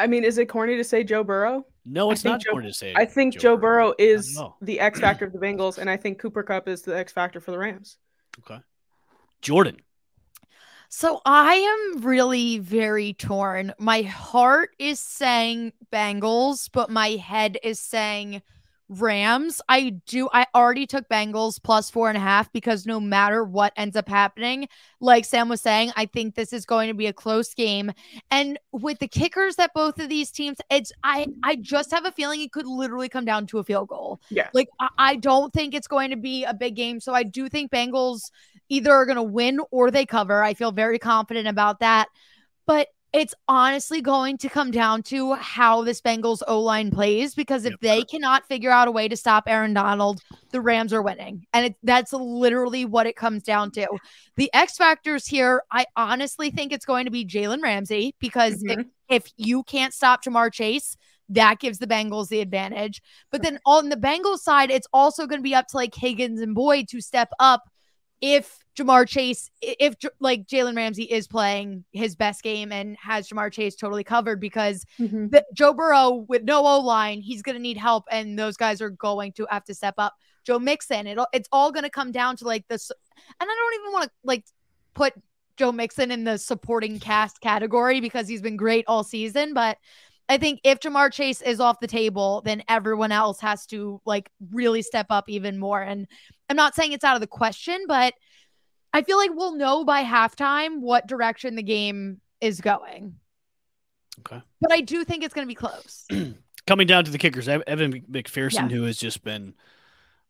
[0.00, 1.64] I mean, is it corny to say Joe Burrow?
[1.84, 2.92] No, it's not Joe, corny to say.
[2.96, 5.96] I think Joe, Joe Burrow, Burrow is the X factor of the Bengals, and I
[5.96, 7.96] think Cooper Kupp is the X factor for the Rams.
[8.40, 8.60] Okay.
[9.40, 9.76] Jordan.
[10.88, 13.72] So I am really very torn.
[13.78, 18.42] My heart is saying Bengals, but my head is saying
[18.90, 19.62] Rams.
[19.68, 20.28] I do.
[20.32, 24.08] I already took Bengals plus four and a half because no matter what ends up
[24.08, 24.68] happening,
[25.00, 27.92] like Sam was saying, I think this is going to be a close game.
[28.32, 32.10] And with the kickers that both of these teams, it's I I just have a
[32.10, 34.20] feeling it could literally come down to a field goal.
[34.28, 34.48] Yeah.
[34.52, 36.98] Like I, I don't think it's going to be a big game.
[36.98, 38.32] So I do think Bengals
[38.68, 40.42] either are going to win or they cover.
[40.42, 42.08] I feel very confident about that.
[42.66, 47.64] But it's honestly going to come down to how this Bengals O line plays because
[47.64, 47.80] if yep.
[47.80, 51.44] they cannot figure out a way to stop Aaron Donald, the Rams are winning.
[51.52, 53.86] And it, that's literally what it comes down to.
[54.36, 58.82] The X factors here, I honestly think it's going to be Jalen Ramsey because mm-hmm.
[59.08, 60.96] if, if you can't stop Ja'Marr Chase,
[61.30, 63.02] that gives the Bengals the advantage.
[63.30, 66.40] But then on the Bengals side, it's also going to be up to like Higgins
[66.40, 67.62] and Boyd to step up
[68.20, 73.52] if Ja'Marr Chase, if like Jalen Ramsey is playing his best game and has Ja'Marr
[73.52, 75.28] Chase totally covered because mm-hmm.
[75.28, 78.80] the, Joe Burrow with no O line, he's going to need help, and those guys
[78.80, 80.14] are going to have to step up.
[80.44, 83.80] Joe Mixon, it, it's all going to come down to like this, and I don't
[83.82, 84.44] even want to like
[84.94, 85.14] put
[85.56, 89.76] Joe Mixon in the supporting cast category because he's been great all season, but
[90.30, 94.30] I think if Ja'Marr Chase is off the table, then everyone else has to like
[94.52, 95.82] really step up even more.
[95.82, 96.06] And
[96.48, 98.14] I'm not saying it's out of the question, but
[98.92, 103.16] I feel like we'll know by halftime what direction the game is going.
[104.20, 104.40] Okay.
[104.60, 106.06] But I do think it's going to be close.
[106.66, 108.76] Coming down to the kickers, Evan McPherson, yeah.
[108.76, 109.54] who has just been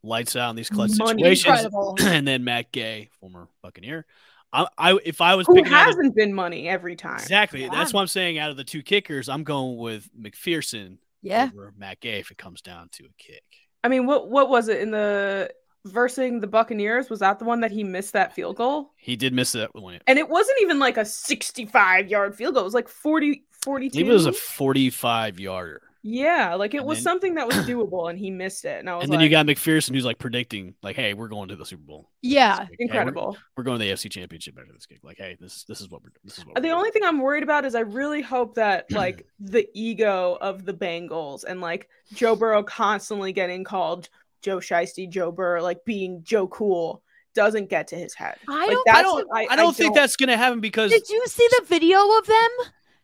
[0.02, 4.06] lights out in these clutch Money situations, and then Matt Gay, former Buccaneer.
[4.52, 7.20] I, I if I was who picking hasn't of, been money every time.
[7.20, 7.62] Exactly.
[7.62, 7.70] Yeah.
[7.70, 8.38] That's what I'm saying.
[8.38, 10.98] Out of the two kickers, I'm going with McPherson.
[11.22, 11.50] Yeah.
[11.52, 13.44] Over Matt Gay if it comes down to a kick.
[13.84, 15.50] I mean, what what was it in the
[15.84, 18.92] versing the Buccaneers, was that the one that he missed that field goal?
[18.96, 20.00] He did miss that one.
[20.06, 22.62] And it wasn't even like a 65 yard field goal.
[22.62, 23.98] It was like 40, 42.
[23.98, 25.82] It was a 45 yarder.
[26.02, 28.80] Yeah, like it and was then, something that was doable, and he missed it.
[28.80, 31.28] And I was and then like, you got McPherson, who's like predicting, like, "Hey, we're
[31.28, 33.32] going to the Super Bowl." Yeah, incredible.
[33.32, 35.00] Hey, we're, we're, going to the AFC Championship after this gig.
[35.02, 36.62] Like, hey, this this is what we're this is what.
[36.62, 40.64] The only thing I'm worried about is I really hope that like the ego of
[40.64, 44.08] the Bengals and like Joe Burrow constantly getting called
[44.40, 47.02] Joe Shiesty, Joe Burr, like being Joe Cool
[47.34, 48.36] doesn't get to his head.
[48.48, 48.88] I like, don't.
[48.88, 49.28] I don't.
[49.34, 50.02] I, I don't think don't...
[50.02, 50.90] that's gonna happen because.
[50.90, 52.48] Did you see the video of them?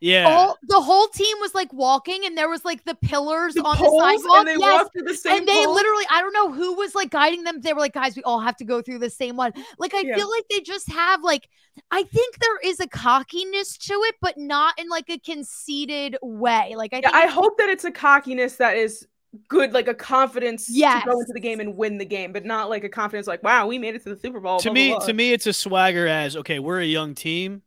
[0.06, 0.28] Yeah.
[0.28, 3.76] All, the whole team was like walking and there was like the pillars the on
[3.76, 4.38] poles, the sidewalk.
[4.38, 4.84] And they yes.
[4.84, 5.74] walked the same And they pole.
[5.74, 7.60] literally, I don't know who was like guiding them.
[7.60, 9.52] They were like, guys, we all have to go through the same one.
[9.78, 10.14] Like, I yeah.
[10.14, 11.48] feel like they just have like,
[11.90, 16.74] I think there is a cockiness to it, but not in like a conceited way.
[16.76, 19.08] Like, I, yeah, I hope that it's a cockiness that is
[19.48, 21.02] good, like a confidence yes.
[21.02, 23.42] to go into the game and win the game, but not like a confidence like,
[23.42, 24.60] wow, we made it to the Super Bowl.
[24.60, 25.06] To blah, me, blah, blah.
[25.06, 27.62] to me, it's a swagger as okay, we're a young team,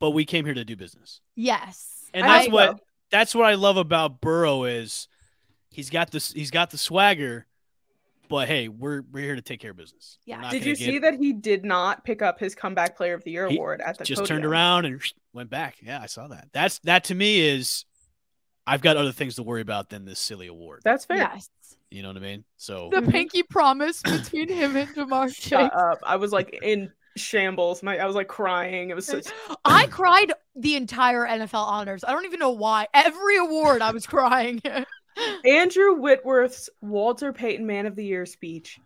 [0.00, 1.20] but we came here to do business.
[1.34, 2.10] Yes.
[2.14, 2.80] And that's what
[3.10, 5.08] that's what I love about Burrow is
[5.70, 7.46] he's got this he's got the swagger,
[8.28, 10.18] but hey, we're we're here to take care of business.
[10.24, 10.50] Yeah.
[10.50, 13.30] Did you get, see that he did not pick up his comeback player of the
[13.30, 14.36] year award at the just podium.
[14.36, 15.00] turned around and
[15.32, 15.76] went back.
[15.82, 16.48] Yeah, I saw that.
[16.52, 17.84] That's that to me is
[18.66, 20.82] I've got other things to worry about than this silly award.
[20.84, 21.16] That's fair.
[21.18, 21.48] Yes.
[21.90, 22.44] You know what I mean?
[22.58, 23.10] So the mm-hmm.
[23.10, 25.36] pinky promise between him and Ja'Marr Chase.
[25.36, 25.98] Shut up.
[26.02, 27.82] I was like in shambles.
[27.82, 28.90] My I was like crying.
[28.90, 29.26] It was such...
[29.64, 32.04] I cried the entire NFL honors.
[32.04, 32.88] I don't even know why.
[32.94, 34.62] Every award I was crying.
[35.44, 38.78] Andrew Whitworth's Walter Payton Man of the Year speech,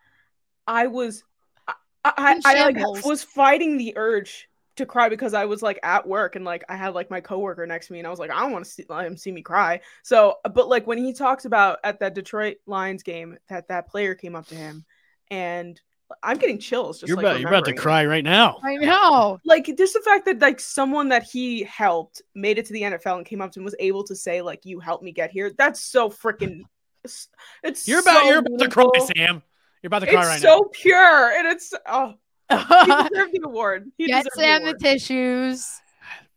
[0.66, 1.24] I was,
[1.68, 1.74] I,
[2.04, 6.34] I, I like, was fighting the urge to cry because I was like at work
[6.34, 8.40] and like I had like my coworker next to me and I was like I
[8.40, 9.80] don't want to see, let him see me cry.
[10.02, 14.14] So, but like when he talks about at that Detroit Lions game that that player
[14.14, 14.84] came up to him
[15.30, 15.80] and
[16.22, 17.00] I'm getting chills.
[17.00, 18.58] Just You're like, about you're about to cry right now.
[18.62, 19.38] I know.
[19.44, 23.18] Like just the fact that like someone that he helped made it to the NFL
[23.18, 25.50] and came up to him was able to say like you helped me get here.
[25.56, 26.62] That's so freaking.
[27.04, 27.28] It's,
[27.62, 29.10] it's You're about so you're about to cry.
[29.16, 29.42] Sam.
[29.82, 30.70] You're about to cry It's right so now.
[30.72, 32.14] pure and it's oh
[32.50, 32.56] he
[33.08, 33.90] deserved the award.
[33.98, 35.66] He Get Sam the the tissues.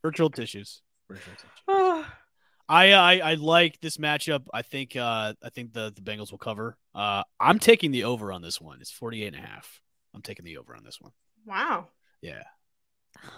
[0.01, 0.81] Virtual tissues.
[1.09, 2.05] Virtual tissues.
[2.67, 4.47] I, I I like this matchup.
[4.53, 6.77] I think uh I think the the Bengals will cover.
[6.93, 8.81] Uh I'm taking the over on this one.
[8.81, 9.81] It's 48 and a half.
[10.13, 11.11] I'm taking the over on this one.
[11.45, 11.87] wow.
[12.21, 12.43] Yeah.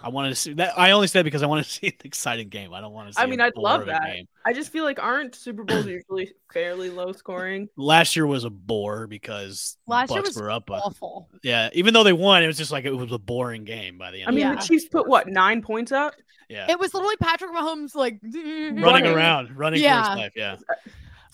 [0.02, 0.78] I wanted to see that.
[0.78, 2.72] I only said because I want to see an exciting game.
[2.74, 3.20] I don't want to see.
[3.20, 4.04] I a mean, I'd love that.
[4.04, 4.28] Game.
[4.46, 7.68] I just feel like aren't Super Bowls usually fairly low scoring?
[7.76, 10.70] Last year was a bore because the Last year Bucs was were up.
[10.70, 11.28] Awful.
[11.42, 14.10] yeah, even though they won, it was just like it was a boring game by
[14.10, 14.28] the end.
[14.28, 14.54] I mean, Yeah.
[14.54, 16.14] the Chiefs put what nine points up?
[16.48, 19.06] yeah, It was literally Patrick Mahomes like running, running.
[19.06, 20.02] around, running Yeah.
[20.04, 20.32] for his life.
[20.36, 20.56] Yeah.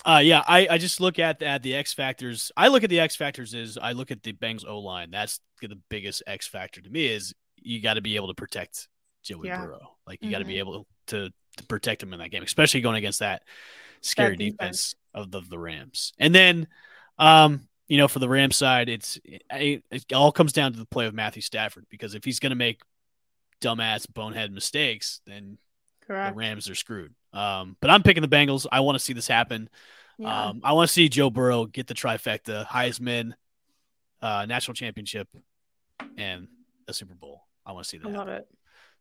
[0.06, 2.52] Uh, yeah, I, I just look at at the X factors.
[2.56, 5.10] I look at the X factors is I look at the Bangs O line.
[5.10, 7.32] That's the biggest X factor to me is
[7.64, 8.88] you got to be able to protect
[9.22, 9.64] Joey Yeah.
[9.64, 9.96] Burrow.
[10.06, 12.96] Like you got to be able to to protect him in that game, especially going
[12.96, 13.42] against that
[14.00, 14.56] scary defense.
[14.58, 16.12] defense of the, the Rams.
[16.18, 16.66] And then,
[17.18, 20.86] um, you know, for the Rams side, it's it, it all comes down to the
[20.86, 22.80] play of Matthew Stafford because if he's going to make
[23.60, 25.58] dumbass bonehead mistakes, then
[26.30, 27.14] the Rams are screwed.
[27.32, 28.66] Um, but I'm picking the Bengals.
[28.70, 29.68] I want to see this happen.
[30.18, 30.48] Yeah.
[30.48, 33.32] Um, I want to see Joe Burrow get the trifecta: Heisman,
[34.22, 35.28] uh, national championship,
[36.16, 36.48] and
[36.88, 37.42] a Super Bowl.
[37.66, 38.08] I want to see that.
[38.08, 38.42] I love happen.
[38.42, 38.48] it.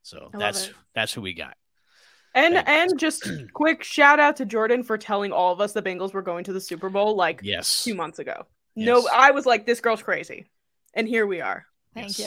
[0.03, 0.73] So I that's it.
[0.95, 1.55] that's who we got.
[2.35, 2.69] And Thanks.
[2.91, 6.21] and just quick shout out to Jordan for telling all of us the Bengals were
[6.21, 7.83] going to the Super Bowl like Yes.
[7.83, 8.45] two months ago.
[8.75, 10.49] No, I was like, this girl's crazy,
[10.95, 11.65] and here we are.
[11.93, 12.19] Thank Yes.
[12.19, 12.25] you.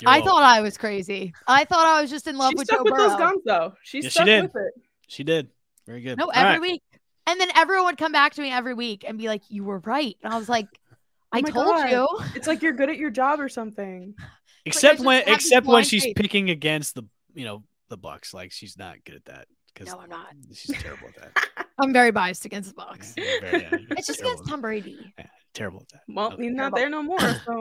[0.00, 0.24] You're I welcome.
[0.32, 1.32] thought I was crazy.
[1.46, 3.08] I thought I was just in love she with stuck Joe with Burrow.
[3.10, 3.74] those guns though.
[3.84, 4.42] She Yes, she stuck did.
[4.42, 4.74] with it.
[5.06, 5.50] she did.
[5.86, 6.18] Very good.
[6.18, 6.60] No, All every right.
[6.60, 6.82] week.
[7.28, 9.78] And then everyone would come back to me every week and be like, "You were
[9.78, 10.96] right." And I was like, oh
[11.32, 11.90] "I Oh my told God.
[11.90, 14.14] you." It's like you're good at your job or something.
[14.66, 16.16] Except when except when she's faith.
[16.16, 17.02] picking against the
[17.34, 18.32] you know the Bucs.
[18.34, 20.28] Like she's not good at that because No, I'm not.
[20.54, 21.66] she's terrible at that.
[21.78, 23.12] I'm very biased against the Bucs.
[23.16, 25.12] Yeah, very- yeah, It's just against Tom Brady.
[25.18, 26.00] Yeah, terrible at that.
[26.08, 26.44] Well, Okay.
[26.44, 27.18] he's not there no more.
[27.20, 27.52] So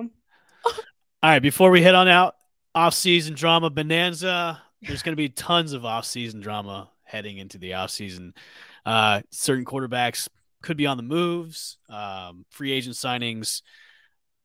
[0.65, 0.71] All
[1.23, 2.35] right, before we head on out,
[2.75, 4.61] off-season drama bonanza.
[4.81, 8.33] There's going to be tons of off-season drama heading into the off-season.
[8.85, 10.27] Uh, certain quarterbacks
[10.61, 13.61] could be on the moves, um, free agent signings,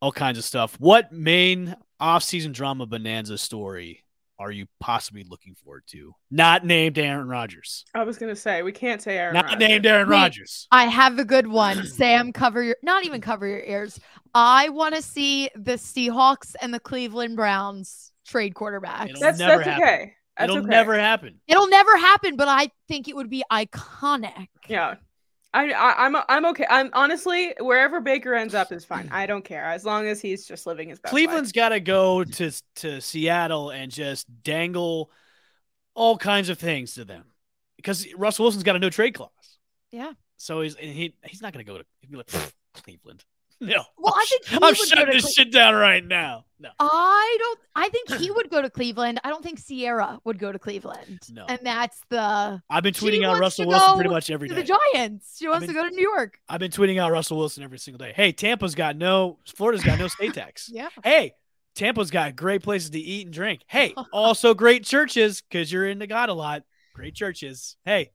[0.01, 0.77] all kinds of stuff.
[0.79, 4.05] What main off-season drama bonanza story
[4.41, 6.13] are you possibly looking forward to?
[6.31, 7.85] Not named Aaron Rodgers.
[7.95, 9.35] I was gonna say we can't say Aaron.
[9.35, 9.59] Not Rodgers.
[9.69, 10.15] named Aaron Wait.
[10.17, 10.69] Rodgers.
[10.71, 11.85] I have a good one.
[11.87, 13.99] Sam, cover your not even cover your ears.
[14.35, 19.09] I want to see the Seahawks and the Cleveland Browns trade quarterbacks.
[19.11, 19.83] It'll That's never that's happen.
[19.83, 20.13] okay.
[20.37, 20.69] That's It'll okay.
[20.71, 21.41] never happen.
[21.49, 24.47] It'll never happen, but I think it would be iconic.
[24.69, 24.95] Yeah.
[25.55, 26.67] I, I I'm uh, I'm okay.
[26.69, 29.09] I'm honestly wherever Baker ends up is fine.
[29.11, 31.11] I don't care as long as he's just living his best.
[31.11, 35.11] Cleveland's got to go to to Seattle and just dangle
[35.95, 37.25] all kinds of things to them
[37.77, 39.31] because Russell Wilson's got a no trade clause.
[39.91, 40.13] Yeah.
[40.37, 42.31] So he's and he he's not going to go to he'd be like
[42.75, 43.25] Cleveland.
[43.61, 43.83] No.
[43.99, 46.45] Well, I think he I'm shutting this Cle- shit down right now.
[46.61, 46.69] No.
[46.79, 47.59] I don't.
[47.75, 49.21] I think he would go to Cleveland.
[49.25, 51.21] I don't think Ciara would go to Cleveland.
[51.33, 51.45] No.
[51.49, 54.55] And that's the I've been tweeting out Russell Wilson pretty much every day.
[54.55, 54.63] the
[54.95, 55.37] Giants.
[55.39, 56.39] She wants mean- to go to New York.
[56.49, 58.13] I've been tweeting out Russell Wilson every single day.
[58.15, 60.71] Hey, Tampa's got no Florida's got no state tax.
[60.73, 60.89] Yeah.
[61.03, 61.35] Hey,
[61.75, 63.63] Tampa's got great places to eat and drink.
[63.67, 66.63] Hey, also great churches because you're into God a lot.
[66.95, 67.77] Great churches.
[67.85, 68.11] Hey,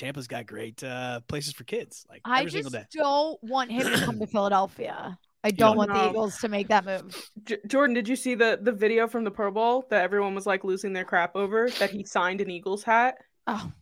[0.00, 2.06] Tampa's got great uh, places for kids.
[2.08, 2.86] Like I every just single day.
[2.92, 5.18] don't want him to come to Philadelphia.
[5.44, 6.10] I don't don't want the.
[6.10, 7.16] Eagles to make that move.
[7.44, 10.46] J- Jordan, did you see the the video from the Pro Bowl that everyone was
[10.46, 13.16] like losing their crap over that he signed an Eagles hat?
[13.46, 13.72] Oh,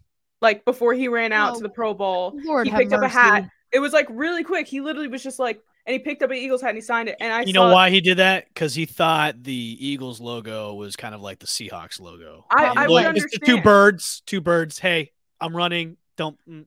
[0.40, 3.02] Like before he ran out to Oh, the Pro Bowl, Lord he have picked up
[3.02, 3.48] a hat.
[3.72, 4.66] It was like really quick.
[4.68, 7.08] He literally was just like, and he picked up an Eagles hat and he signed
[7.08, 7.16] it.
[7.20, 8.46] And I You saw, know why he did that?
[8.48, 12.46] Because he thought the Eagles logo was kind of like the Seahawks logo.
[12.50, 13.42] I, I And would look, the understand.
[13.44, 14.22] two birds.
[14.26, 14.78] Two birds.
[14.78, 15.96] Hey, I'm running.
[16.18, 16.38] Don't.
[16.46, 16.66] mm.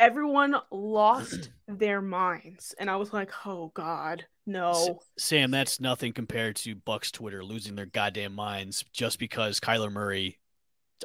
[0.00, 5.00] Everyone lost their minds, and I was like, oh god, no.
[5.18, 10.38] Sam, that's nothing compared to Bucs Twitter losing their goddamn minds just because Kyler Murray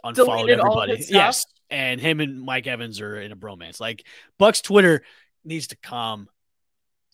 [0.04, 1.06] unfollowed Deleted everybody.
[1.10, 3.80] Yes, and him and Mike Evans are in a bromance.
[3.80, 4.06] Like
[4.40, 5.04] Bucs Twitter
[5.46, 6.28] needs to calm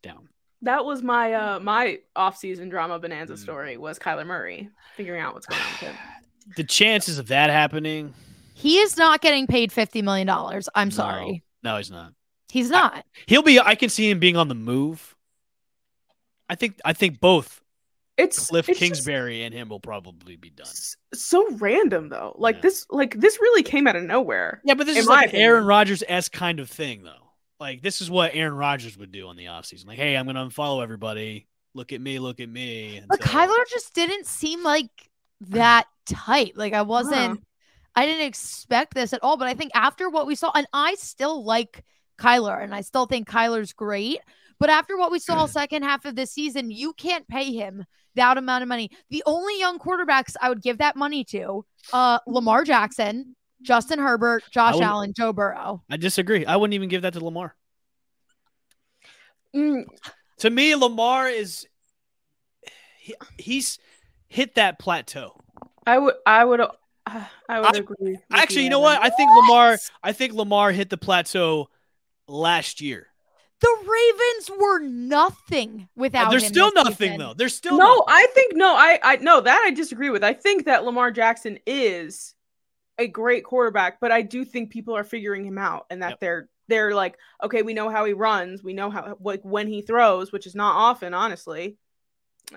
[0.01, 0.29] down.
[0.61, 3.37] That was my uh my off season drama bonanza Mm.
[3.37, 5.95] story was Kyler Murray figuring out what's going on.
[6.55, 8.11] The chances of that happening,
[8.59, 10.67] He is not getting paid fifty million dollars.
[10.75, 10.93] I'm no.
[10.95, 11.43] sorry.
[11.63, 12.13] No, he's not.
[12.49, 13.05] He's not.
[13.27, 13.59] He'll be.
[13.59, 15.15] I can see him being on the move.
[16.49, 16.79] I think.
[16.83, 17.61] I think both
[18.17, 20.67] It's Cliff it's just Kingsbury and him will probably be done.
[21.13, 22.35] so random though.
[22.37, 22.61] Like Yeah.
[22.63, 24.61] this, like this really came out of nowhere.
[24.65, 25.67] Yeah, but this is like an Aaron opinion.
[25.67, 27.31] Rodgers esque kind of thing, though.
[27.59, 29.87] Like this is what Aaron Rodgers would do on the offseason.
[29.87, 31.47] Like, hey, I'm going to unfollow everybody.
[31.75, 32.17] Look at me.
[32.19, 33.01] Look at me.
[33.07, 34.89] But until- Kyler just didn't seem like
[35.41, 36.57] that tight.
[36.57, 37.35] Like I wasn't Huh.
[37.95, 39.37] I didn't expect this at all.
[39.37, 41.83] But I think after what we saw, and I still like
[42.19, 44.19] Kyler, and I still think Kyler's great.
[44.59, 47.85] But after what we saw second half of this season, you can't pay him
[48.15, 48.91] that amount of money.
[49.09, 54.43] The only young quarterbacks I would give that money to, uh, Lamar Jackson, Justin Herbert,
[54.51, 55.81] Josh Allen, Joe Burrow.
[55.89, 56.45] I disagree.
[56.45, 57.55] I wouldn't even give that to Lamar.
[59.55, 59.85] Mm,
[60.39, 61.65] To me, Lamar is
[62.99, 63.79] he, he's
[64.27, 65.39] hit that plateau.
[65.87, 66.61] I would, I would,
[67.49, 68.17] I would I- agree.
[68.31, 69.01] Actually, you know Evan.
[69.01, 69.03] what?
[69.03, 69.77] I think Lamar.
[70.03, 71.69] I think Lamar hit the plateau
[72.27, 73.07] last year.
[73.61, 77.17] The Ravens were nothing without There's him still this nothing season.
[77.19, 77.33] though.
[77.33, 78.03] There's still No, nothing.
[78.07, 80.23] I think no, I, I no that I disagree with.
[80.23, 82.35] I think that Lamar Jackson is
[82.97, 86.19] a great quarterback, but I do think people are figuring him out, and that Yep.
[86.21, 89.81] they're they're like, okay, we know how he runs, we know how like when he
[89.81, 91.75] throws, which is not often, honestly.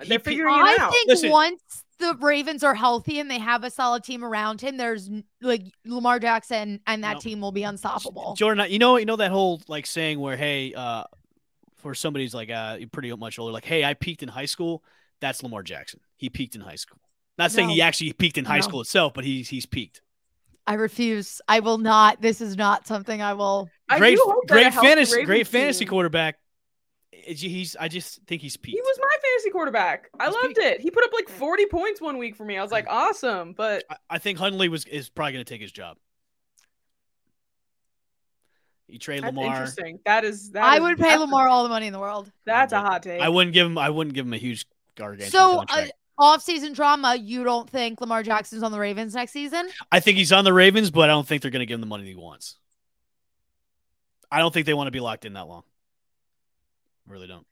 [0.07, 0.87] They're pe- figuring it out.
[0.87, 1.31] I think Listen.
[1.31, 5.09] once the Ravens are healthy and they have a solid team around him, there's
[5.41, 7.19] like Lamar Jackson and that No.
[7.19, 8.35] team will be unstoppable.
[8.37, 11.03] Jordan, you know, you know that whole like saying where, hey, uh,
[11.77, 14.83] for somebody's like uh, pretty much older, like, hey, I peaked in high school.
[15.21, 15.99] That's Lamar Jackson.
[16.15, 16.99] He peaked in high school.
[17.37, 18.61] Not saying he actually peaked in high No.
[18.61, 20.01] school itself, but he's he's peaked.
[20.65, 21.41] I refuse.
[21.47, 22.21] I will not.
[22.21, 23.69] This is not something I will.
[23.89, 26.37] I Great, do hope that a great fantasy, great fantasy team- quarterback.
[27.25, 28.75] It's- He's, I just think he's peaked.
[28.75, 30.09] He was my fantasy quarterback.
[30.19, 30.57] I He's loved peak.
[30.59, 30.81] it.
[30.81, 32.57] He put up like 40 points one week for me.
[32.57, 33.53] I was like, awesome.
[33.53, 35.97] But I, I think Huntley was is probably going to take his job.
[38.87, 39.53] You trade that's Lamar.
[39.55, 39.99] interesting.
[40.05, 42.31] That is that I is- would pay Lamar all the money in the world.
[42.45, 43.21] That's a hot take.
[43.21, 43.77] I wouldn't give him.
[43.77, 44.65] I wouldn't give him a huge
[44.95, 45.87] gargantuan So, uh,
[46.19, 47.15] off-season drama.
[47.15, 49.67] You don't think Lamar Jackson's on the Ravens next season?
[49.91, 51.81] I think he's on the Ravens, but I don't think they're going to give him
[51.81, 52.57] the money he wants.
[54.31, 55.63] I don't think they want to be locked in that long.
[57.07, 57.45] Really don't.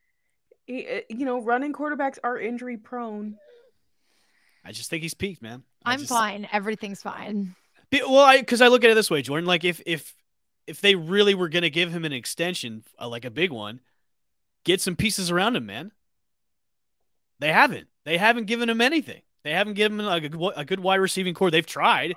[0.66, 3.38] He- uh, you know, running quarterbacks are injury prone.
[4.64, 5.64] I just think he's peaked, man.
[5.86, 6.48] I I'm just- fine.
[6.52, 7.56] Everything's fine.
[7.90, 9.46] Be- Well, I because I look at it this way, Jordan.
[9.48, 10.16] Like if if
[10.68, 13.82] if they really were going to give him an extension, uh, like a big one,
[14.64, 15.92] get some pieces around him, man.
[17.40, 17.88] They haven't.
[18.06, 19.22] They haven't given him anything.
[19.44, 21.50] They haven't given him a, a good wide receiving core.
[21.52, 22.14] They've tried.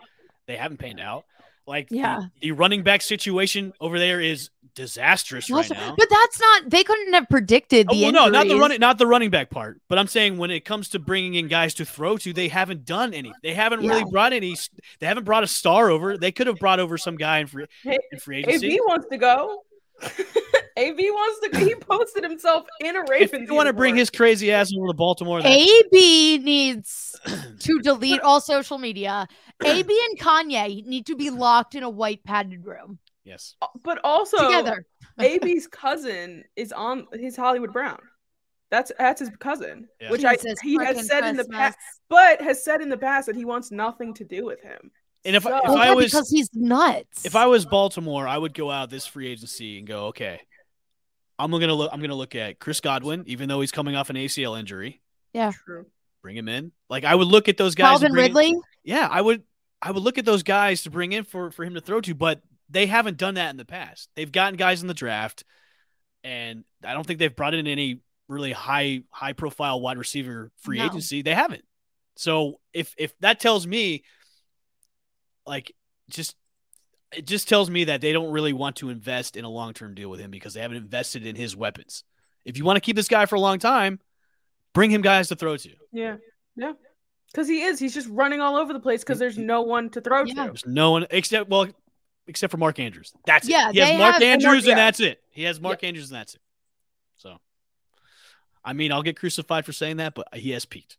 [0.46, 1.24] They haven't panned out.
[1.66, 2.22] Like Yeah.
[2.40, 5.94] the, running back situation over there is disastrous right Also- now.
[5.96, 6.68] But that's not.
[6.70, 9.48] They couldn't have predicted Oh, the well, no, not the running, not the running back
[9.50, 9.80] part.
[9.88, 12.84] But I'm saying when it comes to bringing in guys to throw to, they haven't
[12.84, 13.32] done any.
[13.42, 14.56] They haven't really brought any.
[14.98, 16.18] They haven't brought a star over.
[16.18, 18.66] They could have brought over some guy in free Hey, in free agency.
[18.74, 19.62] AB wants to go.
[20.76, 21.58] AB wants to.
[21.64, 23.48] He posted himself in a if Ravens.
[23.48, 27.14] you want to bring his crazy ass over to Baltimore, that, AB needs
[27.60, 29.26] to delete all social media.
[29.64, 34.00] AB and Kanye need to be locked in a white padded room yes, uh, but
[34.04, 34.86] also together.
[35.18, 38.00] AB's cousin is on his Hollywood Brown.
[38.70, 40.10] That's that's his cousin, Yeah.
[40.10, 41.78] which I Jesus he has frickin' said in the past,
[42.08, 44.90] but has said in the past that he wants nothing to do with him.
[45.24, 47.24] And if, I- if So- Well, I was because he's nuts.
[47.24, 50.40] if I was Baltimore, I would go out this free agency and go, okay,
[51.38, 51.90] I'm gonna look.
[51.92, 55.00] I'm gonna look at Chris Godwin, even though he's coming off an ACL injury.
[55.34, 55.86] True.
[56.22, 56.70] Bring him in.
[56.88, 57.90] Like I would look at those guys.
[57.98, 59.42] Calvin bring in- Ridley, yeah, I would
[59.82, 62.14] I would look at those guys to bring in for for him to throw to,
[62.14, 64.08] but they haven't done that in the past.
[64.14, 65.44] They've gotten guys in the draft,
[66.22, 70.78] and I don't think they've brought in any really high high profile wide receiver free
[70.78, 70.86] No.
[70.86, 71.22] agency.
[71.22, 71.64] They haven't.
[72.16, 74.04] So if if that tells me,
[75.46, 75.72] like,
[76.10, 76.36] just
[77.16, 79.94] it just tells me that they don't really want to invest in a long term
[79.94, 82.02] deal with him because they haven't invested in his weapons.
[82.44, 84.00] If you want to keep this guy for a long time,
[84.72, 85.70] bring him guys to throw to.
[85.92, 86.16] Yeah,
[86.56, 86.72] yeah.
[87.32, 87.78] Because he is.
[87.78, 90.34] He's just running all over the place because there's no one to throw Yeah.
[90.34, 90.42] to.
[90.44, 91.68] There's no one except well,
[92.26, 93.12] except for Mark Andrews.
[93.26, 93.74] That's Yeah, it.
[93.74, 94.74] He has Mark have- Andrews, Mark- and yeah.
[94.76, 95.22] that's it.
[95.30, 96.40] He has Mark Andrews, and that's it.
[97.16, 97.38] So,
[98.64, 100.96] I mean, I'll get crucified for saying that, but he has peaked.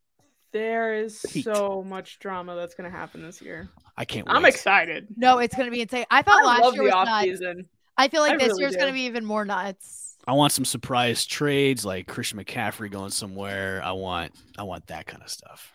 [0.56, 1.44] There is Pete.
[1.44, 3.68] so much drama that's gonna happen this year.
[3.98, 4.26] I can't.
[4.26, 4.34] Wait.
[4.34, 5.08] I'm excited.
[5.18, 6.06] no, it's gonna be insane.
[6.10, 7.24] I thought I last love year the was off nuts.
[7.26, 7.66] season.
[7.98, 8.80] I feel like I this really year's do.
[8.80, 10.16] gonna be even more nuts.
[10.26, 13.82] I want some surprise trades, like Christian McCaffrey going somewhere.
[13.84, 15.74] I want, I want that kind of stuff.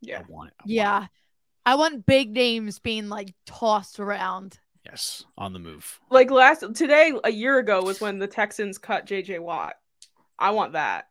[0.00, 0.20] Yeah.
[0.20, 0.54] I want it.
[0.60, 1.10] I want Yeah, it.
[1.66, 4.58] I want big names being like tossed around.
[4.86, 6.00] Yes, on the move.
[6.10, 9.74] Like last today, a year ago was when the Texans cut JJ Watt.
[10.38, 11.08] I want that.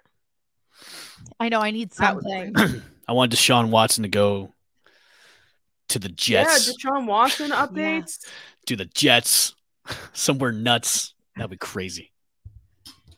[1.40, 2.56] I know I need something.
[3.08, 4.52] I want Deshaun Watson to go
[5.90, 6.68] to the Jets.
[6.68, 8.26] Yeah, Deshaun Watson updates.
[8.66, 9.54] to the Jets,
[10.14, 11.14] somewhere nuts.
[11.36, 12.12] That'd be crazy.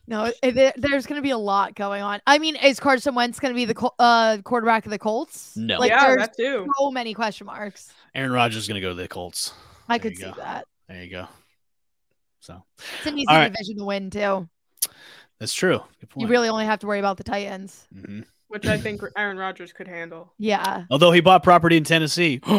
[0.09, 2.21] No, it, it- there's going to be a lot going on.
[2.25, 5.55] I mean, is Carson Wentz going to be the uh, quarterback of the Colts?
[5.57, 5.79] No.
[5.79, 6.65] Like, yeah, there's that too.
[6.79, 7.91] so many question marks.
[8.15, 9.53] Aaron Rodgers is gonna go to the Colts.
[9.89, 10.33] I There could see go.
[10.37, 10.65] that.
[10.87, 11.27] There you go.
[12.39, 12.63] So
[12.97, 13.51] It's an easy All right.
[13.53, 14.47] division to win, too.
[15.39, 15.81] that's true.
[15.99, 16.21] Good point.
[16.21, 17.85] You really only have to worry about the Titans.
[17.93, 18.25] Mhm.
[18.49, 20.33] Which I think Aaron Rodgers could handle.
[20.37, 20.85] Yeah.
[20.89, 22.39] Although he bought property in Tennessee.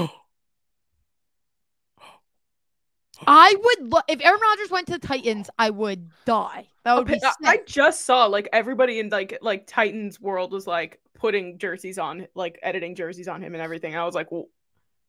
[3.26, 6.66] I would, lo- if Aaron Rodgers went to the Titans, I would die.
[6.84, 10.52] That would be Okay, I- I just saw like everybody in like like Titans world
[10.52, 13.96] was like putting jerseys on, like editing jerseys on him and everything.
[13.96, 14.44] I was like, well,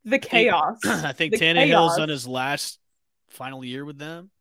[0.06, 0.80] the chaos.
[0.86, 2.00] I think The Tannehill's chaos.
[2.00, 2.80] on his last
[3.30, 4.32] final year with them.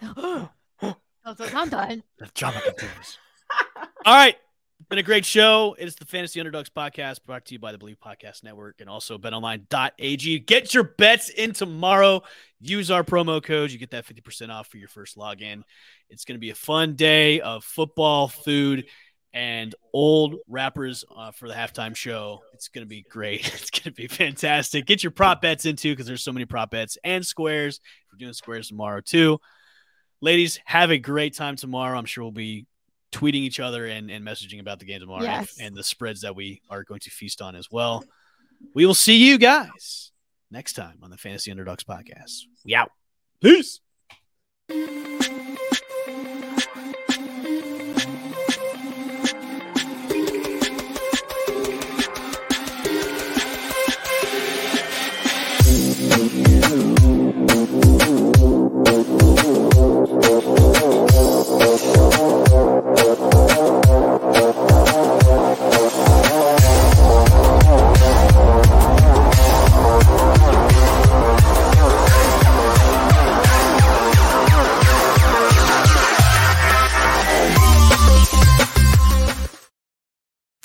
[0.00, 2.02] That's what I'm done.
[2.18, 3.18] The drama continues.
[4.04, 4.36] All right.
[4.88, 5.74] Been a great show.
[5.78, 8.90] It is the Fantasy Underdogs podcast brought to you by the Bleav Podcast Network and
[8.90, 10.40] also betonline.ag.
[10.40, 12.22] Get your bets in tomorrow.
[12.60, 13.70] Use our promo code.
[13.70, 15.62] You get that 50% off for your first login.
[16.10, 18.84] It's going to be a fun day of football, food,
[19.32, 22.40] and old rappers uh, for the halftime show.
[22.52, 23.46] It's going to be great.
[23.54, 24.84] It's going to be fantastic.
[24.84, 27.80] Get your prop bets into because there's so many prop bets and squares.
[28.12, 29.38] We're doing squares tomorrow too.
[30.20, 31.96] Ladies, have a great time tomorrow.
[31.96, 32.66] I'm sure we'll be
[33.12, 35.58] tweeting each other and, and messaging about the game tomorrow and- Yes.
[35.60, 38.04] and the spreads that we are going to feast on as well.
[38.74, 40.12] We will see you guys
[40.50, 42.42] next time on the Fantasy Underdogs podcast.
[42.64, 42.90] We out.
[43.40, 43.80] Peace.